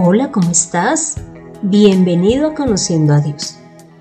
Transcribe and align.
Hola, 0.00 0.30
¿cómo 0.30 0.52
estás? 0.52 1.16
Bienvenido 1.60 2.46
a 2.46 2.54
Conociendo 2.54 3.14
a 3.14 3.20
Dios. 3.20 3.56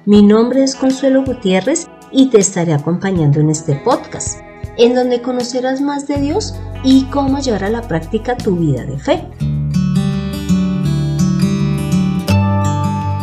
Mi 0.05 0.21
nombre 0.21 0.63
es 0.63 0.75
Consuelo 0.75 1.25
Gutiérrez 1.25 1.87
y 2.11 2.29
te 2.29 2.37
estaré 2.37 2.75
acompañando 2.75 3.39
en 3.39 3.49
este 3.49 3.73
podcast, 3.77 4.39
en 4.77 4.93
donde 4.93 5.23
conocerás 5.23 5.81
más 5.81 6.07
de 6.07 6.19
Dios 6.19 6.53
y 6.83 7.05
cómo 7.05 7.39
llevar 7.39 7.63
a 7.63 7.69
la 7.71 7.81
práctica 7.81 8.37
tu 8.37 8.57
vida 8.57 8.85
de 8.85 8.99
fe. 8.99 9.27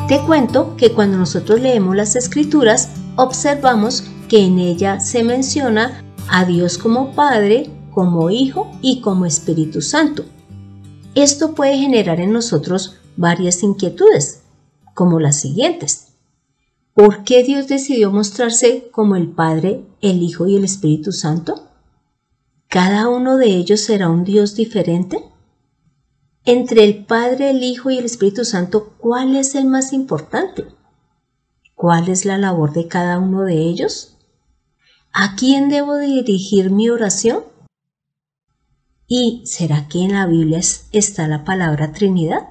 Te 0.08 0.18
cuento 0.26 0.74
que 0.76 0.90
cuando 0.92 1.16
nosotros 1.16 1.60
leemos 1.60 1.94
las 1.94 2.16
escrituras, 2.16 2.90
observamos 3.14 4.02
que 4.28 4.44
en 4.44 4.58
ella 4.58 4.98
se 4.98 5.22
menciona 5.22 6.02
a 6.28 6.44
Dios 6.44 6.78
como 6.78 7.12
Padre, 7.12 7.70
como 7.92 8.30
Hijo 8.30 8.68
y 8.82 9.00
como 9.00 9.26
Espíritu 9.26 9.80
Santo. 9.80 10.24
Esto 11.14 11.54
puede 11.54 11.78
generar 11.78 12.20
en 12.20 12.32
nosotros 12.32 12.96
varias 13.16 13.62
inquietudes, 13.62 14.42
como 14.94 15.20
las 15.20 15.38
siguientes. 15.38 16.08
¿Por 16.92 17.22
qué 17.24 17.44
Dios 17.44 17.68
decidió 17.68 18.10
mostrarse 18.10 18.88
como 18.90 19.14
el 19.14 19.28
Padre, 19.28 19.84
el 20.00 20.22
Hijo 20.22 20.46
y 20.46 20.56
el 20.56 20.64
Espíritu 20.64 21.12
Santo? 21.12 21.68
¿Cada 22.68 23.08
uno 23.08 23.36
de 23.36 23.46
ellos 23.46 23.80
será 23.80 24.08
un 24.08 24.24
Dios 24.24 24.56
diferente? 24.56 25.24
Entre 26.44 26.84
el 26.84 27.04
Padre, 27.04 27.50
el 27.50 27.62
Hijo 27.62 27.90
y 27.90 27.98
el 27.98 28.04
Espíritu 28.04 28.44
Santo, 28.44 28.94
¿cuál 28.98 29.36
es 29.36 29.54
el 29.54 29.66
más 29.66 29.92
importante? 29.92 30.66
¿Cuál 31.74 32.08
es 32.08 32.24
la 32.24 32.38
labor 32.38 32.72
de 32.72 32.88
cada 32.88 33.18
uno 33.18 33.42
de 33.42 33.58
ellos? 33.58 34.16
¿A 35.12 35.36
quién 35.36 35.68
debo 35.68 35.96
dirigir 35.96 36.70
mi 36.70 36.90
oración? 36.90 37.44
¿Y 39.06 39.42
será 39.44 39.86
que 39.88 40.02
en 40.02 40.12
la 40.12 40.26
Biblia 40.26 40.60
está 40.92 41.28
la 41.28 41.44
palabra 41.44 41.92
Trinidad? 41.92 42.48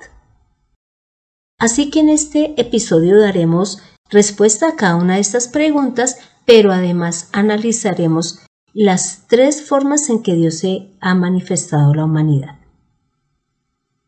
Así 1.58 1.90
que 1.90 2.02
en 2.02 2.10
este 2.10 2.60
episodio 2.62 3.20
daremos 3.20 3.82
respuesta 4.10 4.70
a 4.70 4.76
cada 4.76 4.96
una 4.96 5.16
de 5.16 5.22
estas 5.22 5.48
preguntas, 5.48 6.18
pero 6.46 6.72
además 6.72 7.30
analizaremos 7.32 8.40
las 8.74 9.28
tres 9.28 9.64
formas 9.64 10.10
en 10.10 10.22
que 10.22 10.36
Dios 10.36 10.56
se 10.56 10.92
ha 11.00 11.16
manifestado 11.16 11.92
a 11.92 11.96
la 11.96 12.06
humanidad. 12.06 12.60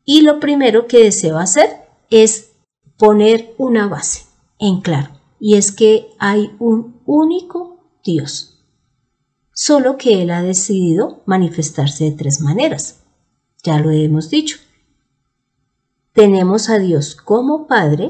Y 0.03 0.21
lo 0.21 0.39
primero 0.39 0.85
que 0.85 1.03
deseo 1.03 1.39
hacer 1.39 1.69
es 2.11 2.51
poner 2.97 3.55
una 3.57 3.87
base 3.87 4.25
en 4.59 4.81
claro, 4.81 5.09
y 5.39 5.55
es 5.55 5.71
que 5.71 6.07
hay 6.19 6.51
un 6.59 7.01
único 7.05 7.79
Dios 8.03 8.54
solo 9.55 9.97
que 9.97 10.21
Él 10.21 10.29
ha 10.29 10.43
decidido 10.43 11.23
manifestarse 11.25 12.03
de 12.03 12.11
tres 12.11 12.41
maneras. 12.41 12.99
Ya 13.63 13.79
lo 13.79 13.89
hemos 13.89 14.29
dicho. 14.29 14.57
Tenemos 16.13 16.69
a 16.69 16.77
Dios 16.77 17.15
como 17.15 17.65
Padre, 17.65 18.09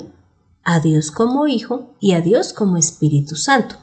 a 0.64 0.80
Dios 0.80 1.12
como 1.12 1.48
Hijo 1.48 1.94
y 2.02 2.14
a 2.14 2.22
Dios 2.22 2.52
como 2.52 2.78
Espíritu 2.78 3.36
Santo. 3.36 3.78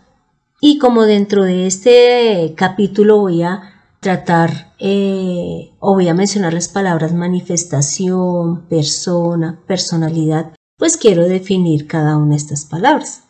Y 0.60 0.78
como 0.78 1.04
dentro 1.04 1.44
de 1.44 1.66
este 1.66 2.54
capítulo 2.56 3.20
voy 3.20 3.42
a 3.42 3.72
tratar 4.00 4.74
eh, 4.78 5.72
o 5.78 5.94
voy 5.94 6.08
a 6.08 6.14
mencionar 6.14 6.52
las 6.52 6.69
palabras 6.69 7.14
manifestación, 7.14 8.66
persona, 8.66 9.60
personalidad, 9.66 10.54
pues 10.76 10.97
quiero 10.97 11.28
definir 11.28 11.86
cada 11.86 12.16
una 12.16 12.30
de 12.30 12.36
estas 12.36 12.64
palabras. 12.64 13.22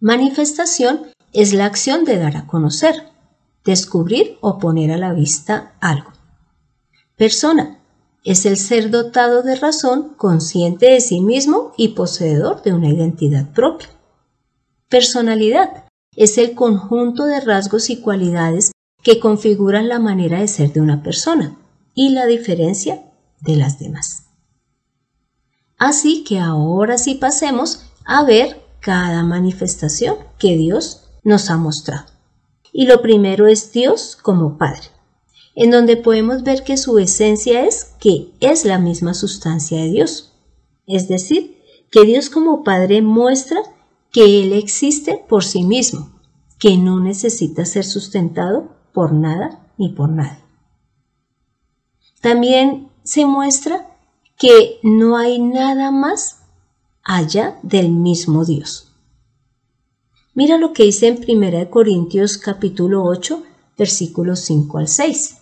Manifestación 0.00 1.02
es 1.32 1.52
la 1.52 1.66
acción 1.66 2.04
de 2.04 2.18
dar 2.18 2.36
a 2.36 2.46
conocer 2.46 3.15
descubrir 3.66 4.38
o 4.40 4.58
poner 4.58 4.92
a 4.92 4.96
la 4.96 5.12
vista 5.12 5.74
algo. 5.80 6.12
Persona 7.16 7.80
es 8.24 8.46
el 8.46 8.56
ser 8.56 8.90
dotado 8.90 9.42
de 9.42 9.56
razón, 9.56 10.14
consciente 10.16 10.86
de 10.86 11.00
sí 11.00 11.20
mismo 11.20 11.72
y 11.76 11.88
poseedor 11.88 12.62
de 12.62 12.72
una 12.72 12.88
identidad 12.88 13.52
propia. 13.52 13.88
Personalidad 14.88 15.84
es 16.14 16.38
el 16.38 16.54
conjunto 16.54 17.24
de 17.26 17.40
rasgos 17.40 17.90
y 17.90 18.00
cualidades 18.00 18.72
que 19.02 19.20
configuran 19.20 19.88
la 19.88 19.98
manera 19.98 20.40
de 20.40 20.48
ser 20.48 20.72
de 20.72 20.80
una 20.80 21.02
persona 21.02 21.56
y 21.94 22.10
la 22.10 22.26
diferencia 22.26 23.02
de 23.40 23.56
las 23.56 23.78
demás. 23.78 24.24
Así 25.78 26.24
que 26.24 26.38
ahora 26.38 26.98
sí 26.98 27.16
pasemos 27.16 27.86
a 28.04 28.24
ver 28.24 28.62
cada 28.80 29.22
manifestación 29.22 30.16
que 30.38 30.56
Dios 30.56 31.08
nos 31.22 31.50
ha 31.50 31.56
mostrado 31.56 32.15
y 32.78 32.84
lo 32.84 33.00
primero 33.00 33.46
es 33.46 33.72
Dios 33.72 34.18
como 34.20 34.58
Padre, 34.58 34.88
en 35.54 35.70
donde 35.70 35.96
podemos 35.96 36.42
ver 36.42 36.62
que 36.62 36.76
su 36.76 36.98
esencia 36.98 37.64
es 37.64 37.94
que 37.98 38.34
es 38.40 38.66
la 38.66 38.78
misma 38.78 39.14
sustancia 39.14 39.78
de 39.78 39.88
Dios. 39.88 40.34
Es 40.86 41.08
decir, 41.08 41.56
que 41.90 42.04
Dios 42.04 42.28
como 42.28 42.64
Padre 42.64 43.00
muestra 43.00 43.62
que 44.12 44.42
Él 44.42 44.52
existe 44.52 45.24
por 45.26 45.42
sí 45.42 45.62
mismo, 45.62 46.20
que 46.58 46.76
no 46.76 47.00
necesita 47.00 47.64
ser 47.64 47.86
sustentado 47.86 48.68
por 48.92 49.10
nada 49.10 49.72
ni 49.78 49.88
por 49.88 50.10
nadie. 50.10 50.44
También 52.20 52.90
se 53.04 53.24
muestra 53.24 53.88
que 54.36 54.80
no 54.82 55.16
hay 55.16 55.38
nada 55.38 55.90
más 55.90 56.42
allá 57.02 57.58
del 57.62 57.88
mismo 57.88 58.44
Dios. 58.44 58.85
Mira 60.36 60.58
lo 60.58 60.74
que 60.74 60.82
dice 60.82 61.06
en 61.06 61.24
1 61.26 61.70
Corintios 61.70 62.36
capítulo 62.36 63.04
8, 63.04 63.42
versículos 63.78 64.40
5 64.40 64.76
al 64.76 64.86
6. 64.86 65.38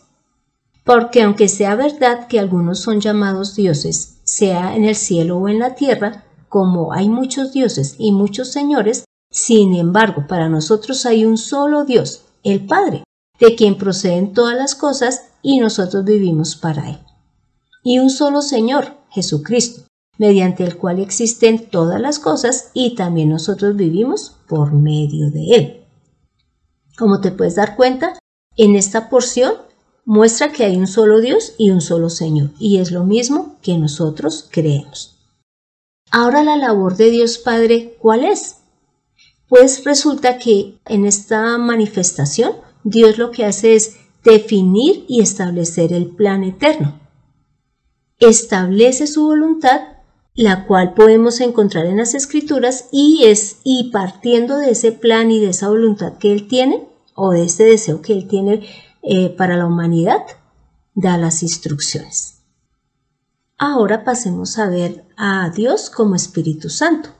Porque 0.85 1.23
aunque 1.23 1.49
sea 1.49 1.75
verdad 1.75 2.29
que 2.29 2.39
algunos 2.39 2.79
son 2.79 3.01
llamados 3.01 3.57
dioses, 3.57 4.21
sea 4.23 4.77
en 4.77 4.85
el 4.85 4.95
cielo 4.95 5.39
o 5.39 5.49
en 5.49 5.59
la 5.59 5.75
tierra, 5.75 6.23
como 6.49 6.93
hay 6.93 7.09
muchos 7.09 7.53
dioses 7.53 7.97
y 7.99 8.13
muchos 8.13 8.53
señores, 8.53 9.05
sin 9.33 9.75
embargo, 9.75 10.29
para 10.29 10.49
nosotros 10.49 11.05
hay 11.07 11.25
un 11.25 11.39
solo 11.39 11.85
Dios, 11.85 12.27
el 12.45 12.65
Padre, 12.65 13.03
de 13.41 13.57
quien 13.57 13.77
proceden 13.77 14.33
todas 14.33 14.57
las 14.57 14.77
cosas 14.77 15.23
y 15.43 15.59
nosotros 15.59 16.05
vivimos 16.05 16.55
para 16.55 16.91
Él. 16.91 17.01
Y 17.83 17.99
un 17.99 18.11
solo 18.11 18.43
Señor, 18.43 18.95
Jesucristo, 19.11 19.89
mediante 20.19 20.65
el 20.65 20.77
cual 20.77 21.01
existen 21.01 21.69
todas 21.69 22.01
las 22.01 22.19
cosas 22.19 22.71
y 22.75 22.95
también 22.95 23.31
nosotros 23.31 23.77
vivimos 23.77 24.37
por 24.49 24.73
medio 24.73 25.31
de 25.31 25.47
él. 25.55 25.85
Como 26.97 27.21
te 27.21 27.33
puedes 27.33 27.57
dar 27.57 27.77
cuenta, 27.77 28.19
en 28.57 28.77
esta 28.77 29.09
porción 29.09 29.55
muestra 30.05 30.53
que 30.53 30.65
hay 30.65 30.77
un 30.77 30.87
solo 30.87 31.21
Dios 31.21 31.55
y 31.59 31.71
un 31.71 31.81
solo 31.81 32.11
Señor, 32.11 32.51
y 32.59 32.79
es 32.79 32.93
lo 32.93 33.05
mismo 33.05 33.57
que 33.63 33.77
nosotros 33.77 34.49
creemos. 34.51 35.19
Ahora 36.11 36.45
la 36.45 36.57
labor 36.57 36.97
de 36.97 37.11
Dios 37.11 37.39
Padre, 37.39 37.97
¿cuál 37.99 38.25
es? 38.25 38.59
Pues 39.49 39.85
resulta 39.85 40.39
que 40.39 40.79
en 40.87 41.05
esta 41.05 41.59
manifestación 41.59 42.53
Dios 42.85 43.19
lo 43.19 43.31
que 43.31 43.45
hace 43.45 43.75
es 43.75 43.97
definir 44.23 45.05
y 45.09 45.21
establecer 45.21 45.93
el 45.93 46.07
plan 46.07 46.45
eterno. 46.45 47.01
Establece 48.19 49.07
su 49.07 49.25
voluntad 49.25 49.94
la 50.35 50.67
cual 50.67 50.95
podemos 50.95 51.41
encontrar 51.41 51.87
en 51.87 51.99
las 51.99 52.15
escrituras 52.15 52.89
y 52.91 53.25
es 53.25 53.59
y 53.63 53.91
partiendo 53.91 54.59
de 54.59 54.71
ese 54.71 54.91
plan 54.91 55.31
y 55.31 55.39
de 55.39 55.51
esa 55.51 55.69
voluntad 55.69 56.19
que 56.19 56.33
él 56.33 56.49
tiene 56.49 56.89
o 57.15 57.31
de 57.31 57.45
ese 57.45 57.65
deseo 57.65 58.03
que 58.03 58.15
él 58.15 58.27
tiene 58.27 58.69
eh, 59.03 59.31
para 59.31 59.57
la 59.57 59.67
humanidad 59.67 60.23
da 60.95 61.19
las 61.19 61.43
instrucciones. 61.43 62.39
Ahora 63.59 64.05
pasemos 64.05 64.59
a 64.59 64.69
ver 64.69 65.05
a 65.17 65.51
Dios 65.51 65.91
como 65.91 66.17
Espíritu 66.17 66.69
Santo. 66.69 67.11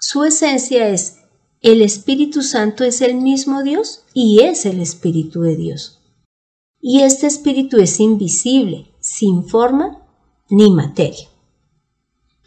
Su 0.00 0.24
esencia 0.24 0.88
es 0.88 1.18
el 1.60 1.82
Espíritu 1.82 2.42
Santo 2.42 2.84
es 2.84 3.02
el 3.02 3.16
mismo 3.16 3.62
Dios 3.62 4.04
y 4.14 4.40
es 4.42 4.64
el 4.64 4.80
Espíritu 4.80 5.42
de 5.42 5.56
Dios. 5.56 6.00
Y 6.80 7.00
este 7.00 7.26
Espíritu 7.26 7.78
es 7.78 7.98
invisible, 7.98 8.94
sin 9.00 9.44
forma 9.44 9.98
ni 10.48 10.70
materia. 10.70 11.28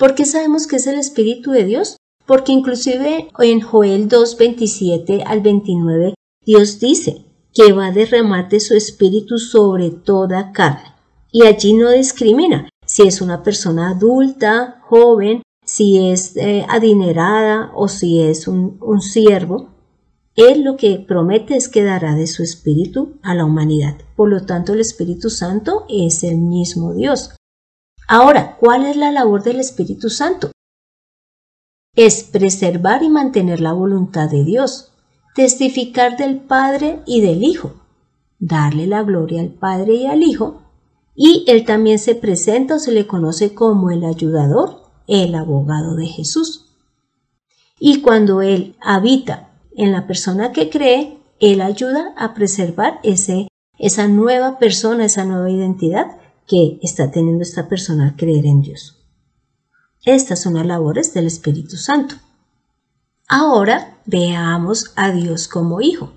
¿Por 0.02 0.16
qué 0.16 0.26
sabemos 0.26 0.66
que 0.66 0.78
es 0.78 0.88
el 0.88 0.98
Espíritu 0.98 1.52
de 1.52 1.64
Dios? 1.64 1.98
Porque 2.26 2.52
inclusive 2.52 3.28
en 3.38 3.62
Joel 3.62 4.10
2, 4.10 4.36
27 4.36 5.22
al 5.24 5.42
29, 5.42 6.16
Dios 6.44 6.80
dice 6.80 7.24
que 7.54 7.72
va 7.72 7.86
a 7.86 7.92
derramarte 7.92 8.60
su 8.60 8.74
Espíritu 8.74 9.38
sobre 9.38 9.92
toda 9.92 10.54
carne. 10.54 10.96
Y 11.32 11.46
allí 11.46 11.74
no 11.74 11.92
discrimina 11.92 12.68
si 12.84 13.04
es 13.04 13.22
una 13.22 13.44
persona 13.44 13.92
adulta, 13.92 14.82
joven, 14.90 15.44
si 15.64 16.10
es 16.10 16.36
eh, 16.36 16.66
adinerada 16.68 17.72
o 17.76 17.88
si 17.88 18.22
es 18.22 18.48
un, 18.48 18.80
un 18.82 19.04
siervo. 19.04 19.70
Él 20.36 20.64
lo 20.64 20.78
que 20.78 20.98
promete 20.98 21.56
es 21.56 21.70
que 21.70 21.84
dará 21.84 22.16
de 22.16 22.26
su 22.26 22.42
Espíritu 22.42 23.20
a 23.22 23.36
la 23.36 23.46
humanidad. 23.46 24.00
Por 24.16 24.30
lo 24.30 24.48
tanto, 24.48 24.74
el 24.74 24.80
Espíritu 24.80 25.30
Santo 25.30 25.86
es 25.88 26.24
el 26.24 26.38
mismo 26.38 26.92
Dios. 26.96 27.36
Ahora, 28.14 28.58
¿cuál 28.60 28.86
es 28.86 28.98
la 28.98 29.10
labor 29.10 29.42
del 29.42 29.62
Espíritu 29.62 30.10
Santo? 30.10 30.52
Es 31.96 32.26
preservar 32.26 33.04
y 33.04 33.10
mantener 33.10 33.62
la 33.62 33.72
voluntad 33.72 34.30
de 34.30 34.44
Dios, 34.44 34.92
testificar 35.34 36.18
del 36.18 36.42
Padre 36.42 37.00
y 37.06 37.22
del 37.22 37.42
Hijo, 37.42 37.72
darle 38.38 38.86
la 38.86 39.02
gloria 39.04 39.40
al 39.40 39.48
Padre 39.48 39.94
y 39.94 40.08
al 40.08 40.24
Hijo, 40.24 40.62
Y 41.16 41.46
él 41.48 41.64
también 41.64 42.00
se 42.00 42.16
presenta 42.16 42.76
o 42.76 42.80
se 42.80 42.92
le 42.92 43.08
conoce 43.08 43.54
como 43.54 43.92
el 43.92 44.04
ayudador, 44.04 44.82
el 45.08 45.34
abogado 45.34 45.96
de 45.96 46.08
Jesús. 46.08 46.66
Y 47.80 48.02
cuando 48.02 48.42
él 48.42 48.76
habita 48.82 49.52
en 49.74 49.94
la 49.94 50.06
persona 50.06 50.52
que 50.52 50.70
cree, 50.70 51.18
él 51.40 51.62
ayuda 51.62 52.14
a 52.18 52.34
preservar 52.34 53.00
ese, 53.04 53.48
esa 53.78 54.10
nueva 54.10 54.60
persona, 54.60 55.06
esa 55.06 55.24
nueva 55.24 55.50
identidad 55.50 56.18
que 56.48 56.80
está 56.82 57.12
teniendo 57.12 57.44
esta 57.44 57.68
persona 57.68 58.06
al 58.06 58.16
creer 58.16 58.46
en 58.46 58.62
Dios. 58.62 58.98
Estas 60.04 60.42
son 60.42 60.56
las 60.56 60.66
labores 60.66 61.14
del 61.14 61.28
Espíritu 61.28 61.78
Santo. 61.78 62.16
Ahora 63.28 64.02
veamos 64.06 64.92
a 64.96 65.12
Dios 65.12 65.48
como 65.48 65.80
Hijo, 65.82 66.12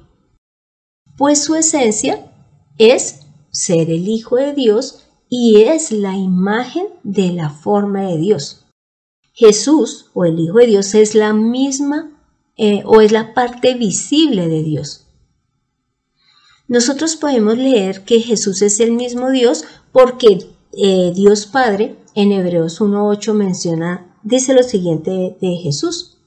pues 1.16 1.44
su 1.44 1.54
esencia 1.54 2.32
es 2.78 3.20
ser 3.50 3.90
el 3.90 4.08
Hijo 4.08 4.36
de 4.36 4.52
Dios 4.52 5.06
y 5.28 5.62
es 5.62 5.92
la 5.92 6.16
imagen 6.16 6.86
de 7.02 7.32
la 7.32 7.50
forma 7.50 8.02
de 8.02 8.18
Dios. 8.18 8.64
Jesús 9.32 10.10
o 10.14 10.24
el 10.24 10.38
Hijo 10.38 10.58
de 10.58 10.66
Dios 10.66 10.94
es 10.94 11.14
la 11.14 11.32
misma 11.32 12.10
eh, 12.56 12.82
o 12.84 13.00
es 13.00 13.12
la 13.12 13.34
parte 13.34 13.74
visible 13.74 14.48
de 14.48 14.62
Dios. 14.62 15.03
Nosotros 16.66 17.16
podemos 17.16 17.58
leer 17.58 18.04
que 18.04 18.20
Jesús 18.20 18.62
es 18.62 18.80
el 18.80 18.92
mismo 18.92 19.30
Dios 19.30 19.64
porque 19.92 20.46
eh, 20.72 21.12
Dios 21.14 21.46
Padre 21.46 21.96
en 22.14 22.32
Hebreos 22.32 22.80
1.8 22.80 23.34
menciona, 23.34 24.16
dice 24.22 24.54
lo 24.54 24.62
siguiente 24.62 25.36
de 25.40 25.56
Jesús. 25.56 26.18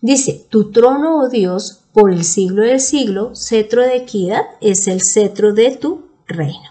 Dice, 0.00 0.46
tu 0.50 0.70
trono, 0.70 1.20
oh 1.20 1.28
Dios, 1.28 1.80
por 1.92 2.12
el 2.12 2.24
siglo 2.24 2.62
del 2.62 2.80
siglo, 2.80 3.34
cetro 3.34 3.82
de 3.82 3.96
equidad 3.96 4.42
es 4.60 4.86
el 4.86 5.00
cetro 5.00 5.54
de 5.54 5.76
tu 5.76 6.10
reino. 6.26 6.70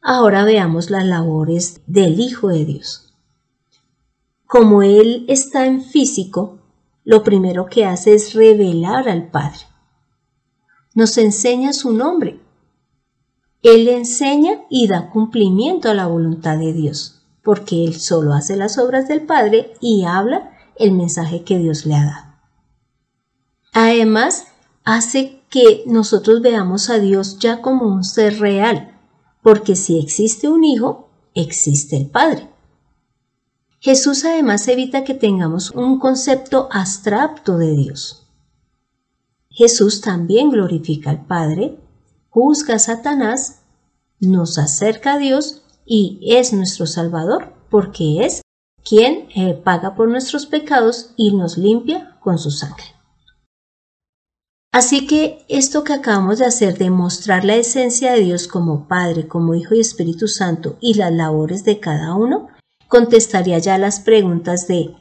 Ahora 0.00 0.44
veamos 0.44 0.90
las 0.90 1.04
labores 1.04 1.82
del 1.86 2.20
Hijo 2.20 2.48
de 2.48 2.64
Dios. 2.64 3.12
Como 4.46 4.82
Él 4.82 5.26
está 5.28 5.66
en 5.66 5.82
físico, 5.82 6.58
lo 7.04 7.22
primero 7.22 7.66
que 7.66 7.84
hace 7.84 8.14
es 8.14 8.32
revelar 8.32 9.08
al 9.08 9.30
Padre. 9.30 9.60
Nos 10.98 11.16
enseña 11.16 11.72
su 11.74 11.92
nombre. 11.92 12.40
Él 13.62 13.86
enseña 13.86 14.62
y 14.68 14.88
da 14.88 15.10
cumplimiento 15.10 15.88
a 15.88 15.94
la 15.94 16.08
voluntad 16.08 16.58
de 16.58 16.72
Dios, 16.72 17.22
porque 17.44 17.84
Él 17.84 18.00
solo 18.00 18.32
hace 18.32 18.56
las 18.56 18.78
obras 18.78 19.06
del 19.06 19.22
Padre 19.22 19.74
y 19.80 20.02
habla 20.02 20.50
el 20.74 20.90
mensaje 20.90 21.44
que 21.44 21.56
Dios 21.56 21.86
le 21.86 21.94
ha 21.94 22.04
dado. 22.04 22.34
Además, 23.72 24.48
hace 24.82 25.40
que 25.50 25.84
nosotros 25.86 26.42
veamos 26.42 26.90
a 26.90 26.98
Dios 26.98 27.38
ya 27.38 27.62
como 27.62 27.86
un 27.86 28.02
ser 28.02 28.40
real, 28.40 28.98
porque 29.40 29.76
si 29.76 30.00
existe 30.00 30.48
un 30.48 30.64
Hijo, 30.64 31.10
existe 31.32 31.96
el 31.96 32.10
Padre. 32.10 32.48
Jesús 33.78 34.24
además 34.24 34.66
evita 34.66 35.04
que 35.04 35.14
tengamos 35.14 35.70
un 35.70 36.00
concepto 36.00 36.68
abstracto 36.72 37.56
de 37.56 37.70
Dios. 37.76 38.27
Jesús 39.58 40.00
también 40.00 40.50
glorifica 40.50 41.10
al 41.10 41.26
Padre, 41.26 41.80
juzga 42.28 42.76
a 42.76 42.78
Satanás, 42.78 43.62
nos 44.20 44.56
acerca 44.56 45.14
a 45.14 45.18
Dios 45.18 45.64
y 45.84 46.20
es 46.30 46.52
nuestro 46.52 46.86
Salvador 46.86 47.54
porque 47.68 48.24
es 48.24 48.40
quien 48.88 49.26
eh, 49.34 49.54
paga 49.54 49.96
por 49.96 50.08
nuestros 50.08 50.46
pecados 50.46 51.12
y 51.16 51.34
nos 51.34 51.58
limpia 51.58 52.20
con 52.20 52.38
su 52.38 52.52
sangre. 52.52 52.84
Así 54.70 55.08
que 55.08 55.44
esto 55.48 55.82
que 55.82 55.94
acabamos 55.94 56.38
de 56.38 56.46
hacer, 56.46 56.78
de 56.78 56.90
mostrar 56.90 57.44
la 57.44 57.56
esencia 57.56 58.12
de 58.12 58.20
Dios 58.20 58.46
como 58.46 58.86
Padre, 58.86 59.26
como 59.26 59.56
Hijo 59.56 59.74
y 59.74 59.80
Espíritu 59.80 60.28
Santo 60.28 60.76
y 60.80 60.94
las 60.94 61.12
labores 61.12 61.64
de 61.64 61.80
cada 61.80 62.14
uno, 62.14 62.46
contestaría 62.86 63.58
ya 63.58 63.76
las 63.76 63.98
preguntas 63.98 64.68
de 64.68 64.94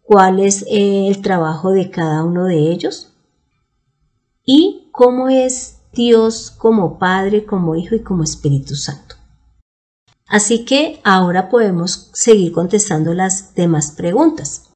cuál 0.00 0.40
es 0.40 0.62
eh, 0.62 1.08
el 1.08 1.20
trabajo 1.20 1.72
de 1.72 1.90
cada 1.90 2.24
uno 2.24 2.46
de 2.46 2.72
ellos 2.72 3.09
y 4.52 4.88
cómo 4.90 5.28
es 5.28 5.76
Dios 5.92 6.50
como 6.50 6.98
Padre, 6.98 7.44
como 7.44 7.76
Hijo 7.76 7.94
y 7.94 8.00
como 8.00 8.24
Espíritu 8.24 8.74
Santo. 8.74 9.14
Así 10.26 10.64
que 10.64 11.00
ahora 11.04 11.48
podemos 11.48 12.10
seguir 12.14 12.50
contestando 12.50 13.14
las 13.14 13.54
demás 13.54 13.92
preguntas. 13.92 14.70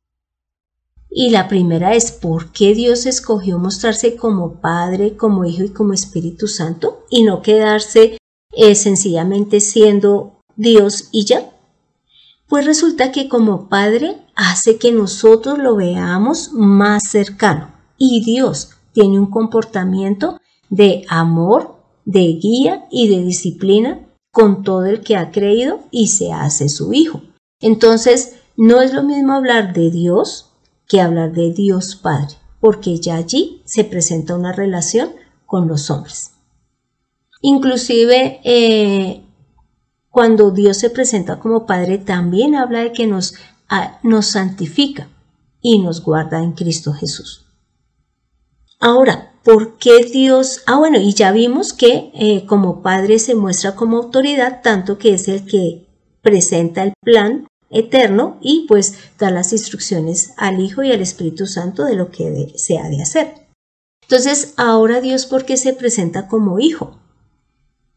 Y 1.10 1.30
la 1.30 1.48
primera 1.48 1.92
es 1.94 2.12
¿por 2.12 2.52
qué 2.52 2.72
Dios 2.72 3.04
escogió 3.04 3.58
mostrarse 3.58 4.14
como 4.14 4.60
Padre, 4.60 5.16
como 5.16 5.44
Hijo 5.44 5.64
y 5.64 5.70
como 5.70 5.92
Espíritu 5.92 6.46
Santo 6.46 7.04
y 7.10 7.24
no 7.24 7.42
quedarse 7.42 8.16
eh, 8.52 8.76
sencillamente 8.76 9.58
siendo 9.58 10.38
Dios 10.54 11.08
y 11.10 11.24
ya? 11.24 11.50
Pues 12.46 12.64
resulta 12.64 13.10
que 13.10 13.28
como 13.28 13.68
Padre 13.68 14.18
hace 14.36 14.78
que 14.78 14.92
nosotros 14.92 15.58
lo 15.58 15.74
veamos 15.74 16.52
más 16.52 17.10
cercano 17.10 17.74
y 17.98 18.24
Dios 18.24 18.73
tiene 18.94 19.18
un 19.18 19.26
comportamiento 19.26 20.40
de 20.70 21.04
amor, 21.08 21.76
de 22.06 22.38
guía 22.40 22.86
y 22.90 23.08
de 23.08 23.22
disciplina 23.22 24.00
con 24.30 24.62
todo 24.62 24.86
el 24.86 25.02
que 25.02 25.16
ha 25.16 25.30
creído 25.30 25.80
y 25.90 26.08
se 26.08 26.32
hace 26.32 26.70
su 26.70 26.94
Hijo. 26.94 27.20
Entonces, 27.60 28.36
no 28.56 28.80
es 28.80 28.94
lo 28.94 29.02
mismo 29.02 29.34
hablar 29.34 29.74
de 29.74 29.90
Dios 29.90 30.50
que 30.88 31.00
hablar 31.00 31.32
de 31.32 31.52
Dios 31.52 31.96
Padre, 31.96 32.36
porque 32.60 32.98
ya 32.98 33.16
allí 33.16 33.62
se 33.64 33.84
presenta 33.84 34.34
una 34.34 34.52
relación 34.52 35.10
con 35.44 35.68
los 35.68 35.90
hombres. 35.90 36.32
Inclusive 37.42 38.40
eh, 38.44 39.22
cuando 40.10 40.50
Dios 40.50 40.76
se 40.78 40.90
presenta 40.90 41.40
como 41.40 41.66
Padre, 41.66 41.98
también 41.98 42.54
habla 42.54 42.80
de 42.80 42.92
que 42.92 43.06
nos, 43.06 43.34
nos 44.02 44.26
santifica 44.26 45.08
y 45.60 45.80
nos 45.80 46.02
guarda 46.02 46.42
en 46.42 46.52
Cristo 46.52 46.92
Jesús. 46.92 47.43
Ahora, 48.86 49.32
¿por 49.42 49.78
qué 49.78 50.04
Dios? 50.04 50.60
Ah, 50.66 50.76
bueno, 50.76 51.00
y 51.00 51.14
ya 51.14 51.32
vimos 51.32 51.72
que 51.72 52.10
eh, 52.12 52.44
como 52.44 52.82
Padre 52.82 53.18
se 53.18 53.34
muestra 53.34 53.74
como 53.74 53.96
autoridad, 53.96 54.60
tanto 54.62 54.98
que 54.98 55.14
es 55.14 55.26
el 55.26 55.46
que 55.46 55.86
presenta 56.20 56.82
el 56.82 56.92
plan 57.00 57.46
eterno 57.70 58.36
y 58.42 58.66
pues 58.68 58.94
da 59.18 59.30
las 59.30 59.54
instrucciones 59.54 60.34
al 60.36 60.60
Hijo 60.60 60.82
y 60.82 60.92
al 60.92 61.00
Espíritu 61.00 61.46
Santo 61.46 61.86
de 61.86 61.96
lo 61.96 62.10
que 62.10 62.52
se 62.56 62.76
ha 62.76 62.90
de 62.90 63.00
hacer. 63.00 63.48
Entonces, 64.02 64.52
ahora 64.58 65.00
Dios, 65.00 65.24
¿por 65.24 65.46
qué 65.46 65.56
se 65.56 65.72
presenta 65.72 66.28
como 66.28 66.58
Hijo? 66.58 66.98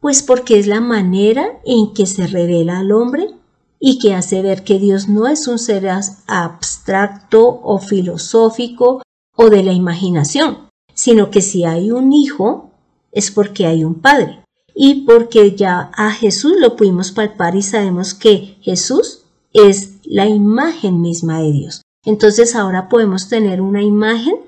Pues 0.00 0.22
porque 0.22 0.58
es 0.58 0.66
la 0.66 0.80
manera 0.80 1.60
en 1.66 1.92
que 1.92 2.06
se 2.06 2.26
revela 2.26 2.78
al 2.78 2.92
hombre 2.92 3.34
y 3.78 3.98
que 3.98 4.14
hace 4.14 4.40
ver 4.40 4.64
que 4.64 4.78
Dios 4.78 5.06
no 5.06 5.28
es 5.28 5.48
un 5.48 5.58
ser 5.58 5.86
abstracto 6.26 7.60
o 7.62 7.78
filosófico 7.78 9.02
o 9.36 9.50
de 9.50 9.62
la 9.62 9.72
imaginación, 9.74 10.67
sino 10.98 11.30
que 11.30 11.42
si 11.42 11.64
hay 11.64 11.92
un 11.92 12.12
Hijo 12.12 12.72
es 13.12 13.30
porque 13.30 13.66
hay 13.66 13.84
un 13.84 13.94
Padre 13.94 14.42
y 14.74 15.06
porque 15.06 15.54
ya 15.54 15.92
a 15.94 16.10
Jesús 16.10 16.54
lo 16.58 16.74
pudimos 16.74 17.12
palpar 17.12 17.54
y 17.54 17.62
sabemos 17.62 18.14
que 18.14 18.56
Jesús 18.62 19.20
es 19.52 19.92
la 20.02 20.26
imagen 20.26 21.00
misma 21.00 21.40
de 21.40 21.52
Dios. 21.52 21.82
Entonces 22.04 22.56
ahora 22.56 22.88
podemos 22.88 23.28
tener 23.28 23.60
una 23.60 23.80
imagen 23.80 24.38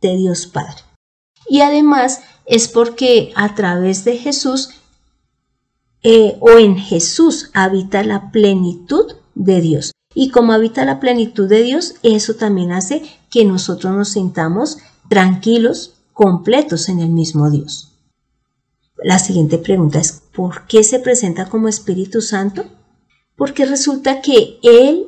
de 0.00 0.16
Dios 0.16 0.46
Padre. 0.46 0.82
Y 1.46 1.60
además 1.60 2.22
es 2.46 2.68
porque 2.68 3.30
a 3.36 3.54
través 3.54 4.04
de 4.04 4.16
Jesús 4.16 4.70
eh, 6.02 6.38
o 6.40 6.52
en 6.52 6.78
Jesús 6.78 7.50
habita 7.52 8.02
la 8.02 8.30
plenitud 8.30 9.12
de 9.34 9.60
Dios. 9.60 9.92
Y 10.14 10.30
como 10.30 10.54
habita 10.54 10.86
la 10.86 11.00
plenitud 11.00 11.50
de 11.50 11.62
Dios, 11.64 11.96
eso 12.02 12.34
también 12.34 12.72
hace 12.72 13.02
que 13.28 13.44
nosotros 13.44 13.94
nos 13.94 14.08
sintamos 14.08 14.78
tranquilos, 15.10 15.97
completos 16.18 16.88
en 16.88 16.98
el 17.00 17.08
mismo 17.08 17.50
Dios. 17.50 17.94
La 19.02 19.18
siguiente 19.18 19.58
pregunta 19.58 20.00
es, 20.00 20.22
¿por 20.34 20.66
qué 20.66 20.84
se 20.84 20.98
presenta 20.98 21.48
como 21.48 21.68
Espíritu 21.68 22.20
Santo? 22.20 22.64
porque 23.38 23.64
resulta 23.64 24.20
que 24.20 24.58
Él 24.62 25.06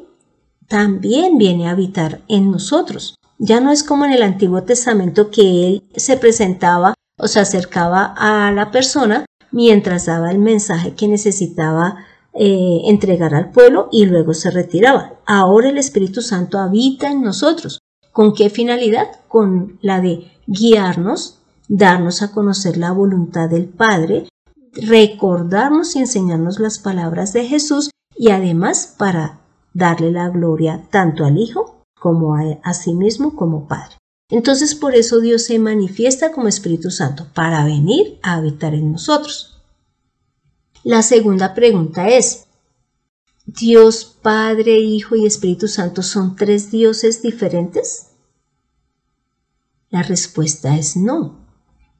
también 0.68 1.36
viene 1.36 1.66
a 1.66 1.72
habitar 1.72 2.22
en 2.28 2.50
nosotros. 2.50 3.16
Ya 3.38 3.60
no 3.60 3.72
es 3.72 3.82
como 3.82 4.04
en 4.04 4.12
el 4.12 4.22
Antiguo 4.22 4.62
Testamento 4.62 5.30
que 5.30 5.66
Él 5.66 5.82
se 5.96 6.16
presentaba 6.16 6.94
o 7.18 7.26
se 7.26 7.40
acercaba 7.40 8.14
a 8.16 8.52
la 8.52 8.70
persona 8.70 9.26
mientras 9.50 10.06
daba 10.06 10.30
el 10.30 10.38
mensaje 10.38 10.94
que 10.94 11.08
necesitaba 11.08 12.06
eh, 12.32 12.82
entregar 12.84 13.34
al 13.34 13.50
pueblo 13.50 13.88
y 13.90 14.06
luego 14.06 14.32
se 14.32 14.50
retiraba. 14.52 15.14
Ahora 15.26 15.70
el 15.70 15.78
Espíritu 15.78 16.22
Santo 16.22 16.58
habita 16.58 17.10
en 17.10 17.22
nosotros. 17.22 17.80
¿Con 18.12 18.32
qué 18.32 18.48
finalidad? 18.48 19.08
Con 19.26 19.78
la 19.82 20.00
de 20.00 20.30
guiarnos, 20.50 21.38
darnos 21.68 22.22
a 22.22 22.32
conocer 22.32 22.76
la 22.76 22.90
voluntad 22.90 23.48
del 23.48 23.68
Padre, 23.68 24.28
recordarnos 24.72 25.94
y 25.94 26.00
enseñarnos 26.00 26.58
las 26.58 26.80
palabras 26.80 27.32
de 27.32 27.46
Jesús 27.46 27.90
y 28.16 28.30
además 28.30 28.94
para 28.98 29.38
darle 29.72 30.10
la 30.10 30.28
gloria 30.28 30.88
tanto 30.90 31.24
al 31.24 31.38
Hijo 31.38 31.84
como 31.98 32.34
a, 32.34 32.74
sí 32.74 32.94
mismo 32.94 33.36
como 33.36 33.68
Padre. 33.68 33.96
Entonces 34.28 34.74
por 34.74 34.96
eso 34.96 35.20
Dios 35.20 35.44
se 35.44 35.58
manifiesta 35.60 36.32
como 36.32 36.48
Espíritu 36.48 36.90
Santo, 36.90 37.28
para 37.32 37.64
venir 37.64 38.18
a 38.22 38.34
habitar 38.34 38.74
en 38.74 38.90
nosotros. 38.90 39.62
La 40.82 41.02
segunda 41.02 41.54
pregunta 41.54 42.08
es, 42.08 42.46
¿Dios 43.46 44.16
Padre, 44.20 44.78
Hijo 44.78 45.14
y 45.14 45.26
Espíritu 45.26 45.68
Santo 45.68 46.02
son 46.02 46.34
tres 46.34 46.72
dioses 46.72 47.22
diferentes? 47.22 48.09
La 49.90 50.04
respuesta 50.04 50.76
es 50.76 50.96
no. 50.96 51.46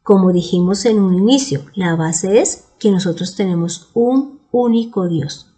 Como 0.02 0.32
dijimos 0.32 0.84
en 0.84 1.00
un 1.00 1.14
inicio, 1.14 1.66
la 1.74 1.96
base 1.96 2.40
es 2.40 2.68
que 2.78 2.90
nosotros 2.90 3.34
tenemos 3.34 3.90
un 3.94 4.40
único 4.52 5.08
Dios, 5.08 5.54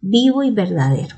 vivo 0.00 0.42
y 0.42 0.50
verdadero. 0.50 1.16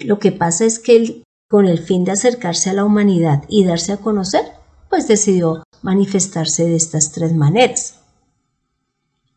Lo 0.00 0.18
que 0.18 0.32
pasa 0.32 0.64
es 0.64 0.78
que 0.78 0.96
él, 0.96 1.24
con 1.48 1.66
el 1.66 1.78
fin 1.78 2.04
de 2.04 2.12
acercarse 2.12 2.70
a 2.70 2.72
la 2.72 2.84
humanidad 2.84 3.44
y 3.48 3.64
darse 3.64 3.92
a 3.92 3.98
conocer, 3.98 4.44
pues 4.88 5.06
decidió 5.06 5.64
manifestarse 5.82 6.64
de 6.64 6.76
estas 6.76 7.12
tres 7.12 7.34
maneras. 7.34 8.00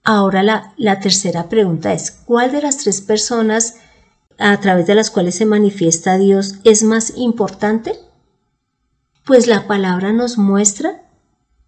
Ahora 0.03 0.43
la, 0.43 0.73
la 0.77 1.01
tercera 1.01 1.49
pregunta 1.49 1.91
es, 1.91 2.11
¿cuál 2.11 2.53
de 2.53 2.61
las 2.61 2.77
tres 2.77 3.01
personas 3.01 3.75
a 4.37 4.57
través 4.61 4.87
de 4.87 4.95
las 4.95 5.11
cuales 5.11 5.35
se 5.35 5.45
manifiesta 5.45 6.17
Dios 6.17 6.55
es 6.63 6.83
más 6.83 7.17
importante? 7.17 7.99
Pues 9.25 9.47
la 9.47 9.67
palabra 9.67 10.11
nos 10.11 10.37
muestra 10.37 11.09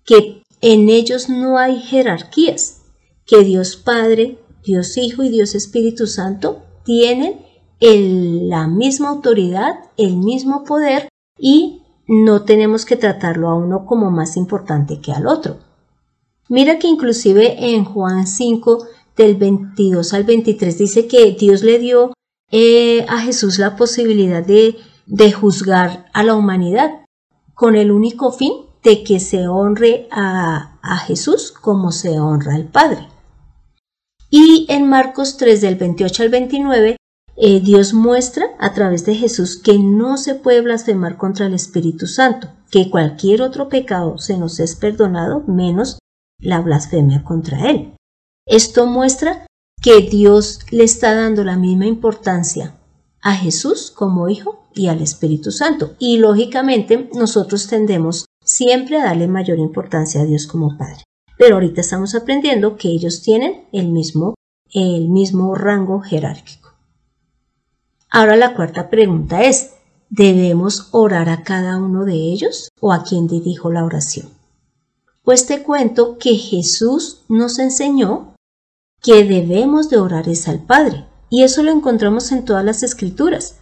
que 0.04 0.44
en 0.62 0.90
ellos 0.90 1.30
no 1.30 1.58
hay 1.58 1.80
jerarquías, 1.80 2.82
que 3.26 3.44
Dios 3.44 3.78
Padre, 3.78 4.40
Dios 4.64 4.98
Hijo 4.98 5.24
y 5.24 5.30
Dios 5.30 5.56
Espíritu 5.56 6.06
Santo 6.06 6.64
tienen 6.84 7.46
la 7.80 8.68
misma 8.68 9.10
autoridad, 9.10 9.76
el 9.98 10.18
mismo 10.18 10.64
poder 10.64 11.08
y 11.38 11.84
no 12.08 12.44
tenemos 12.44 12.86
que 12.86 12.98
tratarlo 12.98 13.50
a 13.50 13.56
uno 13.56 13.86
como 13.86 14.12
más 14.12 14.38
importante 14.38 15.00
que 15.00 15.12
al 15.12 15.28
otro. 15.28 15.60
Mira 16.50 16.78
que 16.78 16.88
inclusive 16.88 17.74
en 17.74 17.86
Juan 17.86 18.28
5 18.28 18.86
del 19.16 19.36
22 19.36 20.14
al 20.14 20.24
23 20.26 20.78
dice 20.78 21.08
que 21.08 21.32
Dios 21.32 21.64
le 21.64 21.80
dio 21.80 22.14
eh, 22.52 23.06
a 23.08 23.20
Jesús 23.20 23.60
la 23.60 23.76
posibilidad 23.76 24.46
de, 24.46 24.76
de 25.06 25.32
juzgar 25.32 26.06
a 26.14 26.24
la 26.24 26.36
humanidad 26.36 27.05
con 27.56 27.76
el 27.76 27.92
único 27.92 28.32
fin 28.32 28.54
de 28.84 29.04
que 29.04 29.20
se 29.20 29.48
honre 29.48 30.08
a, 30.12 30.72
Jesús 31.08 31.52
como 31.52 31.92
se 31.92 32.20
honra 32.20 32.54
al 32.56 32.66
Padre. 32.66 33.08
Y 34.30 34.68
en 34.70 34.88
Marcos 34.88 35.38
3 35.38 35.62
del 35.62 35.76
28 35.76 36.24
al 36.24 36.30
29 36.30 36.98
eh, 37.38 37.60
Dios 37.60 37.94
muestra 37.94 38.46
a 38.60 38.74
través 38.74 39.06
de 39.06 39.16
Jesús 39.16 39.58
que 39.58 39.80
no 39.80 40.18
se 40.18 40.36
puede 40.36 40.62
blasfemar 40.62 41.18
contra 41.18 41.48
el 41.48 41.54
Espíritu 41.54 42.08
Santo, 42.08 42.50
que 42.70 42.90
cualquier 42.90 43.42
otro 43.42 43.68
pecado 43.68 44.18
se 44.20 44.38
nos 44.38 44.60
es 44.60 44.76
perdonado 44.76 45.44
menos 45.48 46.00
la 46.40 46.62
blasfemia 46.62 47.24
contra 47.24 47.70
Él. 47.70 47.96
Esto 48.48 48.86
muestra 48.86 49.48
que 49.82 50.02
Dios 50.02 50.60
le 50.72 50.84
está 50.84 51.16
dando 51.16 51.44
la 51.44 51.58
misma 51.58 51.88
importancia 51.88 52.75
a 53.26 53.34
Jesús 53.34 53.90
como 53.90 54.30
Hijo 54.30 54.68
y 54.76 54.88
al 54.88 55.02
Espíritu 55.02 55.52
Santo. 55.52 55.96
Y 55.98 56.20
lógicamente 56.20 57.10
nosotros 57.16 57.68
tendemos 57.68 58.26
siempre 58.44 59.00
a 59.00 59.06
darle 59.06 59.28
mayor 59.28 59.58
importancia 59.58 60.22
a 60.22 60.26
Dios 60.26 60.46
como 60.46 60.78
Padre. 60.78 61.04
Pero 61.36 61.56
ahorita 61.56 61.82
estamos 61.82 62.14
aprendiendo 62.14 62.78
que 62.78 62.90
ellos 62.90 63.24
tienen 63.24 63.66
el 63.72 63.88
mismo, 63.88 64.36
el 64.72 65.10
mismo 65.10 65.56
rango 65.56 66.02
jerárquico. 66.02 66.70
Ahora 68.12 68.36
la 68.36 68.54
cuarta 68.54 68.92
pregunta 68.92 69.44
es, 69.44 69.72
¿debemos 70.12 70.90
orar 70.92 71.28
a 71.30 71.42
cada 71.42 71.78
uno 71.78 72.06
de 72.06 72.14
ellos 72.14 72.70
o 72.80 72.94
a 72.94 73.04
quien 73.04 73.26
dirijo 73.26 73.72
la 73.72 73.86
oración? 73.86 74.30
Pues 75.24 75.48
te 75.48 75.64
cuento 75.64 76.20
que 76.20 76.36
Jesús 76.36 77.24
nos 77.28 77.58
enseñó 77.58 78.36
que 79.02 79.24
debemos 79.24 79.90
de 79.90 79.98
orar 79.98 80.30
es 80.30 80.48
al 80.48 80.60
Padre, 80.60 81.08
y 81.30 81.44
eso 81.44 81.64
lo 81.64 81.72
encontramos 81.72 82.32
en 82.32 82.46
todas 82.46 82.64
las 82.64 82.84
escrituras. 82.84 83.60